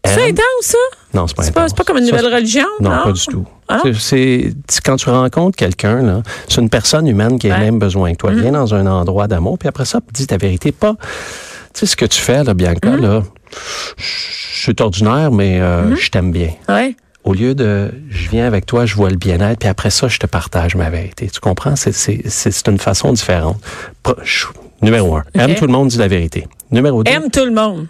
C'est 0.05 0.29
intense, 0.31 0.43
ça? 0.63 0.79
Non, 1.15 1.27
c'est 1.27 1.37
pas 1.37 1.43
C'est 1.43 1.53
pas, 1.53 1.61
intense. 1.61 1.71
c'est 1.71 1.77
pas 1.77 1.85
comme 1.85 1.99
une 1.99 2.07
Ça, 2.07 2.17
nouvelle 2.17 2.35
religion? 2.35 2.67
non, 2.81 2.91
pas 3.05 3.13
du 3.13 3.25
tout. 3.27 3.47
Ah. 3.69 3.81
C'est- 3.83 3.93
C'est 3.95 4.53
c'est- 4.69 4.81
quand 4.81 4.97
tu 4.97 5.11
rencontres 5.11 5.57
quelqu'un, 5.57 6.23
c'est 6.49 6.61
une 6.61 6.71
personne 6.71 7.07
humaine 7.07 7.39
qui 7.39 7.49
a 7.49 7.51
Ouais. 7.51 7.57
Mm-hmm. 7.57 7.61
le 7.61 7.65
même 7.67 7.79
besoin 7.79 8.13
que 8.13 8.17
toi. 8.17 8.31
Viens 8.33 8.53
dans 8.53 8.75
un 8.75 8.87
endroit 8.87 9.29
d'amour, 9.29 9.59
puis 9.59 9.69
après 9.69 9.85
ça, 9.85 10.01
dis 10.13 10.27
ta 10.27 10.37
vérité. 10.39 10.73
Pas, 10.73 10.95
tu 11.75 11.81
sais 11.81 11.87
ce 11.87 11.97
que 11.97 12.07
tu 12.07 12.21
fais, 12.21 12.43
là, 12.43 12.55
Bianca, 12.55 12.91
Mm-hmm. 12.97 13.01
là, 13.03 13.23
je 13.97 14.05
suis 14.63 14.77
ordinaire, 14.81 15.31
mais 15.31 15.61
euh, 15.61 15.95
je 15.97 16.11
t'aime 16.11 16.33
bien. 16.33 16.51
Ouais. 16.69 16.97
Au 17.23 17.35
lieu 17.35 17.55
de, 17.55 17.93
je 18.09 18.31
viens 18.31 18.47
avec 18.47 18.65
toi, 18.65 18.87
je 18.87 18.95
vois 18.97 19.11
le 19.11 19.17
bien-être, 19.17 19.59
puis 19.59 19.69
après 19.69 19.91
ça, 19.91 20.09
je 20.09 20.19
te 20.19 20.27
partage 20.27 20.75
ma 20.75 20.89
vérité. 20.89 21.29
Tu 21.29 21.39
comprends? 21.41 21.77
C'est- 21.77 21.93
C'est 21.93 22.23
c'est- 22.27 22.51
c'est 22.51 22.69
une 22.69 22.79
façon 22.79 23.13
différente. 23.13 23.59
Numéro 24.83 25.17
un, 25.17 25.25
aime 25.35 25.55
tout 25.57 25.67
le 25.67 25.73
monde, 25.73 25.89
dis 25.89 25.99
la 25.99 26.09
vérité. 26.09 26.49
Numéro 26.71 27.05
deux, 27.05 27.13
Aime 27.13 27.31
tout 27.31 27.45
le 27.45 27.53
monde. 27.53 27.87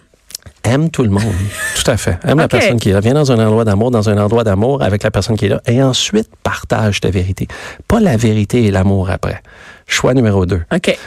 Aime 0.65 0.91
tout 0.91 1.03
le 1.03 1.11
monde. 1.11 1.23
tout 1.77 1.91
à 1.91 1.97
fait. 1.97 2.19
Aime 2.25 2.39
la 2.39 2.49
personne 2.49 2.79
qui 2.79 2.91
est 2.91 2.93
là. 2.93 3.01
Viens 3.01 3.15
dans 3.15 3.33
un 3.33 3.47
endroit 3.47 3.65
d'amour, 3.65 3.91
dans 3.91 4.09
un 4.09 4.19
endroit 4.19 4.45
d'amour 4.45 4.83
avec 4.83 5.03
la 5.03 5.11
personne 5.11 5.37
qui 5.37 5.47
est 5.47 5.49
là. 5.51 5.61
Et 5.67 5.83
ensuite, 5.83 6.29
partage 6.43 7.01
ta 7.01 7.11
vérité. 7.11 7.49
Pas 7.89 8.01
la 8.01 8.17
vérité 8.17 8.65
et 8.65 8.71
l'amour 8.71 9.11
après. 9.11 9.43
Choix 9.87 10.15
numéro 10.15 10.47
deux. 10.47 10.63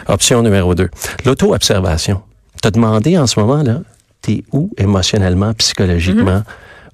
Option 0.08 0.42
numéro 0.42 0.76
deux. 0.76 0.90
L'auto-observation. 1.26 2.22
Te 2.62 2.70
demander 2.70 3.18
en 3.18 3.28
ce 3.28 3.40
moment, 3.40 3.62
là, 3.62 3.82
t'es 4.22 4.44
où 4.52 4.72
émotionnellement, 4.78 5.54
psychologiquement? 5.54 6.44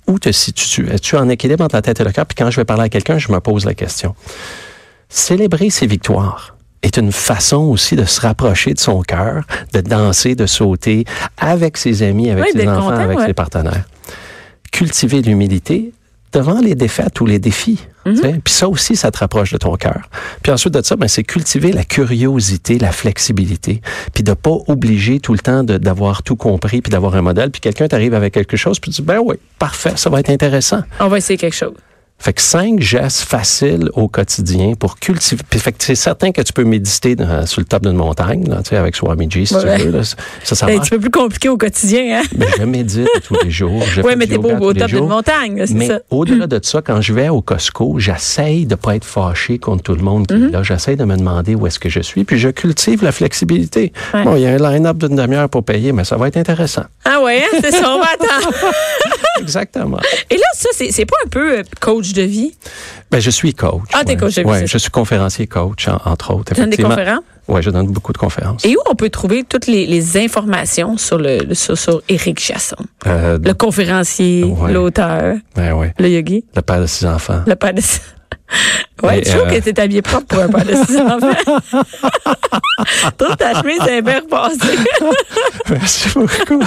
où 0.09 0.19
te 0.19 0.31
situes-tu? 0.31 0.89
Es-tu 0.89 1.15
en 1.15 1.29
équilibre 1.29 1.63
entre 1.63 1.75
la 1.75 1.81
tête 1.81 1.99
et 1.99 2.03
le 2.03 2.11
cœur? 2.11 2.25
Puis 2.25 2.35
quand 2.35 2.49
je 2.49 2.57
vais 2.59 2.65
parler 2.65 2.83
à 2.83 2.89
quelqu'un, 2.89 3.19
je 3.19 3.31
me 3.31 3.39
pose 3.39 3.65
la 3.65 3.75
question. 3.75 4.15
Célébrer 5.07 5.69
ses 5.69 5.87
victoires 5.87 6.55
est 6.81 6.97
une 6.97 7.11
façon 7.11 7.63
aussi 7.63 7.95
de 7.95 8.05
se 8.05 8.21
rapprocher 8.21 8.73
de 8.73 8.79
son 8.79 9.01
cœur, 9.01 9.43
de 9.73 9.81
danser, 9.81 10.35
de 10.35 10.45
sauter 10.45 11.05
avec 11.37 11.77
ses 11.77 12.03
amis, 12.03 12.29
avec 12.29 12.45
Oui, 12.45 12.51
ses 12.53 12.67
enfants, 12.67 12.89
content, 12.89 12.95
avec 12.97 13.17
ouais. 13.19 13.25
ses 13.27 13.33
partenaires. 13.33 13.83
Cultiver 14.71 15.21
l'humilité 15.21 15.91
devant 16.31 16.59
les 16.61 16.75
défaites 16.75 17.19
ou 17.21 17.25
les 17.25 17.39
défis. 17.39 17.79
Mhm. 18.05 18.41
Puis 18.41 18.53
ça 18.53 18.67
aussi, 18.69 18.95
ça 18.95 19.11
te 19.11 19.17
rapproche 19.17 19.51
de 19.51 19.57
ton 19.57 19.75
cœur. 19.75 20.09
Puis 20.41 20.51
ensuite 20.51 20.73
de 20.73 20.81
ça, 20.83 20.95
ben, 20.95 21.07
c'est 21.07 21.23
cultiver 21.23 21.71
la 21.71 21.83
curiosité, 21.83 22.77
la 22.77 22.91
flexibilité, 22.91 23.81
puis 24.13 24.23
de 24.23 24.33
pas 24.33 24.55
obliger 24.67 25.19
tout 25.19 25.33
le 25.33 25.39
temps 25.39 25.63
d'avoir 25.63 26.23
tout 26.23 26.35
compris, 26.35 26.81
puis 26.81 26.91
d'avoir 26.91 27.15
un 27.15 27.21
modèle. 27.21 27.51
Puis 27.51 27.61
quelqu'un 27.61 27.87
t'arrive 27.87 28.13
avec 28.13 28.33
quelque 28.33 28.57
chose, 28.57 28.79
puis 28.79 28.91
tu 28.91 29.01
dis, 29.01 29.07
ben 29.07 29.19
oui, 29.23 29.35
parfait, 29.57 29.93
ça 29.95 30.09
va 30.09 30.19
être 30.19 30.29
intéressant. 30.29 30.81
On 30.99 31.07
va 31.07 31.17
essayer 31.17 31.37
quelque 31.37 31.55
chose. 31.55 31.73
Fait 32.21 32.33
que 32.33 32.41
cinq 32.41 32.81
gestes 32.81 33.21
faciles 33.21 33.89
au 33.93 34.09
quotidien 34.09 34.73
pour 34.77 34.99
cultiver. 34.99 35.41
Puis 35.49 35.59
fait 35.59 35.71
que 35.71 35.83
c'est 35.83 35.95
certain 35.95 36.31
que 36.33 36.41
tu 36.41 36.51
peux 36.51 36.65
méditer 36.65 37.15
dans- 37.15 37.45
sur 37.45 37.61
le 37.61 37.65
top 37.65 37.83
d'une 37.83 37.93
montagne, 37.95 38.43
là, 38.49 38.57
tu 38.57 38.71
sais, 38.71 38.75
avec 38.75 38.95
Swamiji, 38.97 39.47
si 39.47 39.55
Ouais. 39.55 39.77
tu 39.77 39.85
veux. 39.85 39.91
là. 39.99 40.03
Ça, 40.43 40.55
ça 40.55 40.65
un 40.67 40.77
petit 40.79 40.89
peu 40.89 40.99
plus 40.99 41.09
compliqué 41.11 41.47
au 41.49 41.57
quotidien, 41.57 42.19
hein? 42.19 42.23
Mais 42.37 42.47
je 42.57 42.63
médite 42.63 43.07
tous 43.25 43.37
les 43.43 43.49
jours. 43.49 43.81
Oui, 44.03 44.13
mais 44.17 44.27
t'es 44.27 44.35
yoga 44.35 44.59
au 44.59 44.73
top 44.73 44.87
d'une 44.89 45.07
montagne, 45.07 45.63
c'est 45.65 45.73
Mais 45.73 45.87
ça. 45.87 45.99
au-delà 46.09 46.45
de 46.47 46.59
ça, 46.61 46.81
quand 46.81 46.99
je 47.01 47.13
vais 47.13 47.29
au 47.29 47.41
Costco, 47.41 47.99
j'essaye 47.99 48.65
de 48.65 48.75
pas 48.75 48.95
être 48.97 49.05
fâché 49.05 49.57
contre 49.57 49.83
tout 49.83 49.95
le 49.95 50.01
monde 50.03 50.27
qui 50.27 50.33
est 50.33 50.49
là. 50.51 50.61
J'essaye 50.61 50.97
de 50.97 51.05
me 51.05 51.15
demander 51.15 51.55
où 51.55 51.67
est-ce 51.67 51.79
que 51.79 51.87
je 51.89 52.01
suis, 52.01 52.25
puis 52.25 52.37
je 52.37 52.49
cultive 52.49 53.01
la 53.03 53.11
flexibilité. 53.13 53.93
Ouais. 54.13 54.23
Bon, 54.25 54.35
il 54.35 54.41
y 54.41 54.45
a 54.45 54.49
un 54.49 54.57
line-up 54.73 54.97
d'une 54.97 55.15
demi-heure 55.15 55.47
pour 55.49 55.63
payer, 55.63 55.93
mais 55.93 56.03
ça 56.03 56.17
va 56.17 56.27
être 56.27 56.37
intéressant. 56.37 56.83
Ah 57.05 57.21
ouais, 57.23 57.39
hein? 57.43 57.57
c'est 57.61 57.71
ça, 57.71 57.95
on 57.95 57.99
va 57.99 58.07
attendre. 58.13 58.53
Exactement. 59.49 59.99
Et 60.29 60.35
là, 60.37 60.43
ça, 60.53 60.69
c'est 60.73 61.05
pas 61.05 61.15
un 61.25 61.29
peu 61.29 61.59
euh, 61.59 61.63
coach 61.81 62.13
de 62.13 62.21
vie? 62.21 62.53
Ben, 63.11 63.19
je 63.19 63.31
suis 63.31 63.53
coach. 63.55 63.81
Ah, 63.93 64.03
t'es 64.03 64.11
ouais. 64.11 64.17
coach 64.17 64.35
de 64.35 64.41
vie, 64.43 64.47
Ouais, 64.47 64.67
je 64.67 64.77
suis 64.77 64.91
conférencier 64.91 65.47
coach, 65.47 65.87
en- 65.87 65.99
entre 66.05 66.33
autres. 66.35 66.53
Tu 66.53 66.61
donnes 66.61 66.69
des 66.69 66.77
conférences? 66.77 67.23
Oui, 67.47 67.63
je 67.63 67.71
donne 67.71 67.87
beaucoup 67.87 68.13
de 68.13 68.19
conférences. 68.19 68.63
Et 68.63 68.75
où 68.75 68.79
on 68.89 68.93
peut 68.95 69.09
trouver 69.09 69.43
toutes 69.43 69.65
les, 69.65 69.87
les 69.87 70.17
informations 70.17 70.97
sur 70.97 71.17
le, 71.17 71.55
sur, 71.55 71.75
sur 71.75 72.01
Éric 72.07 72.39
Chasson? 72.39 72.75
Euh, 73.07 73.39
Le 73.43 73.53
conférencier, 73.55 74.43
Ouais. 74.43 74.71
l'auteur, 74.71 75.35
ben 75.55 75.91
le 75.97 76.09
yogi, 76.09 76.45
le 76.55 76.61
père 76.61 76.79
de 76.81 76.85
six 76.85 77.05
enfants. 77.07 77.41
le 77.47 77.55
père 77.55 77.73
de... 77.73 77.81
Ouais, 79.03 79.21
tu 79.21 79.29
trouves 79.31 79.43
euh, 79.47 79.59
que 79.59 79.63
t'es 79.69 79.79
habillé 79.79 80.01
propre 80.01 80.25
pour 80.25 80.39
un 80.39 80.47
père 80.49 80.65
de 80.65 80.73
six 80.73 80.97
enfants. 80.97 81.31
Toute 83.17 83.37
ta 83.37 83.61
chemise 83.61 83.79
est 83.87 84.01
bien 84.01 84.19
repassée. 84.19 84.77
Merci 85.69 86.09
beaucoup. 86.15 86.61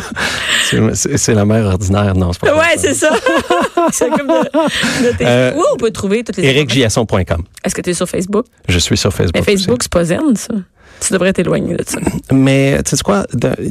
C'est- 1.16 1.34
la 1.34 1.44
mère 1.44 1.66
ordinaire, 1.66 2.14
non, 2.14 2.32
c'est 2.32 2.40
pas 2.40 2.54
Ouais, 2.56 2.74
c'est 2.76 2.94
ça. 2.94 3.10
c'est 3.92 4.08
comme 4.10 4.28
de, 4.28 5.08
de 5.10 5.16
tes- 5.16 5.26
Euh, 5.26 5.52
Où 5.54 5.62
on 5.72 5.76
peut 5.76 5.90
trouver 5.90 6.24
toutes 6.24 6.36
les? 6.38 6.44
EricJasson.com. 6.48 7.42
Est-ce 7.64 7.74
que 7.74 7.80
tu 7.82 7.90
es 7.90 7.94
sur 7.94 8.08
Facebook? 8.08 8.46
Je 8.68 8.78
suis 8.78 8.96
sur 8.96 9.12
Facebook. 9.12 9.34
Mais 9.34 9.42
Facebook, 9.42 9.78
c'est 9.82 9.92
pas 9.92 10.04
zen, 10.04 10.36
ça. 10.36 10.54
Tu 11.00 11.12
devrais 11.12 11.32
t'éloigner 11.32 11.74
de 11.74 11.84
ça. 11.86 11.98
Mais 12.30 12.80
tu 12.84 12.96
sais 12.96 13.02
quoi, 13.02 13.26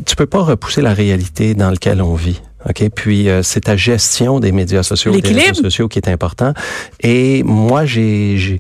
tu 0.06 0.16
peux 0.16 0.26
pas 0.26 0.40
repousser 0.42 0.82
la 0.82 0.94
réalité 0.94 1.54
dans 1.54 1.70
laquelle 1.70 2.02
on 2.02 2.14
vit. 2.16 2.42
OK? 2.70 2.90
Puis 2.94 3.30
euh, 3.30 3.44
c'est 3.44 3.62
ta 3.62 3.76
gestion 3.76 4.40
des 4.40 4.52
médias 4.52 4.84
sociaux, 4.84 5.12
des 5.20 5.34
réseaux 5.34 5.62
sociaux 5.62 5.88
qui 5.88 6.00
est 6.00 6.08
important. 6.08 6.54
Et 7.02 7.44
moi, 7.44 7.86
j'ai 7.86 8.60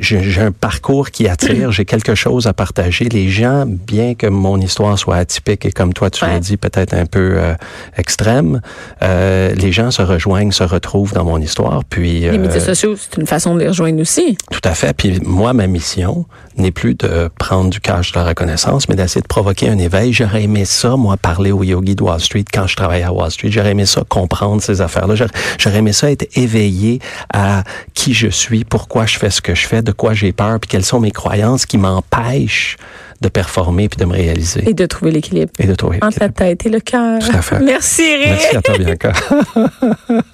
j'ai 0.00 0.40
un 0.40 0.52
parcours 0.52 1.10
qui 1.10 1.28
attire, 1.28 1.72
j'ai 1.72 1.84
quelque 1.84 2.14
chose 2.14 2.46
à 2.46 2.52
partager. 2.52 3.06
Les 3.06 3.28
gens, 3.30 3.64
bien 3.66 4.14
que 4.14 4.26
mon 4.26 4.60
histoire 4.60 4.98
soit 4.98 5.16
atypique 5.16 5.64
et 5.64 5.72
comme 5.72 5.92
toi 5.92 6.10
tu 6.10 6.24
Ouais. 6.24 6.32
l'as 6.32 6.40
dit, 6.40 6.56
peut-être 6.56 6.94
un 6.94 7.06
peu 7.06 7.34
euh, 7.36 7.54
extrême, 7.96 8.60
euh, 9.02 9.54
les 9.54 9.72
gens 9.72 9.90
se 9.90 10.02
rejoignent, 10.02 10.52
se 10.52 10.64
retrouvent 10.64 11.12
dans 11.12 11.24
mon 11.24 11.38
histoire. 11.40 11.82
Puis 11.84 12.20
Les 12.20 12.28
euh, 12.28 12.38
médias 12.38 12.60
sociaux, 12.60 12.94
c'est 12.96 13.18
une 13.20 13.26
façon 13.26 13.54
de 13.54 13.60
les 13.60 13.68
rejoindre 13.68 14.00
aussi. 14.00 14.36
tout 14.50 14.60
à 14.64 14.74
fait. 14.74 14.94
Puis 14.96 15.20
moi, 15.22 15.52
ma 15.52 15.66
mission 15.66 16.26
n'est 16.56 16.70
plus 16.70 16.94
de 16.94 17.28
prendre 17.38 17.70
du 17.70 17.80
cash 17.80 18.12
de 18.12 18.18
la 18.18 18.26
reconnaissance, 18.26 18.88
mais 18.88 18.94
d'essayer 18.96 19.22
de 19.22 19.26
provoquer 19.26 19.68
un 19.68 19.78
éveil. 19.78 20.12
J'aurais 20.12 20.44
aimé 20.44 20.64
ça, 20.64 20.96
moi, 20.96 21.16
parler 21.16 21.50
au 21.52 21.62
yogi 21.64 21.94
de 21.94 22.02
Wall 22.02 22.20
Street 22.20 22.44
quand 22.52 22.66
je 22.66 22.76
travaillais 22.76 23.04
à 23.04 23.12
Wall 23.12 23.30
Street. 23.30 23.50
J'aurais 23.50 23.70
aimé 23.72 23.86
ça 23.86 24.02
comprendre 24.08 24.62
ces 24.62 24.80
affaires-là. 24.80 25.14
J'aurais- 25.16 25.78
aimé 25.78 25.92
ça 25.92 26.10
être 26.10 26.26
éveillé 26.36 27.00
à 27.32 27.64
qui 27.94 28.14
je 28.14 28.28
suis, 28.28 28.64
pourquoi 28.64 29.06
je 29.06 29.18
fais 29.18 29.30
ce 29.30 29.40
que 29.54 29.60
je 29.60 29.66
fais, 29.66 29.82
de 29.82 29.92
quoi 29.92 30.12
j'ai 30.14 30.32
peur, 30.32 30.58
puis 30.60 30.68
quelles 30.68 30.84
sont 30.84 31.00
mes 31.00 31.10
croyances 31.10 31.64
qui 31.66 31.78
m'empêchent 31.78 32.76
de 33.20 33.28
performer 33.28 33.88
puis 33.88 33.96
de 33.98 34.04
me 34.04 34.12
réaliser 34.12 34.68
Et 34.68 34.74
de 34.74 34.86
trouver 34.86 35.10
l'équilibre 35.12 35.50
et 35.58 35.66
de 35.66 35.74
trouver. 35.74 35.98
entre 36.02 36.18
la 36.20 36.28
tête 36.28 36.66
et 36.66 36.68
le 36.68 36.80
cœur. 36.80 37.20
Tout 37.20 37.30
à 37.36 37.40
fait. 37.42 37.58
Merci, 37.60 38.02
Eric. 38.02 38.28
Merci 38.28 38.56
à 38.56 38.62
toi, 38.62 38.76
Bianca. 38.78 39.12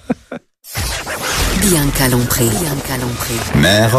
Bianca 1.61 2.07
Lompré. 2.09 2.45
Bianca 2.45 2.97
Lompré. 2.99 3.33
Mère 3.55 3.95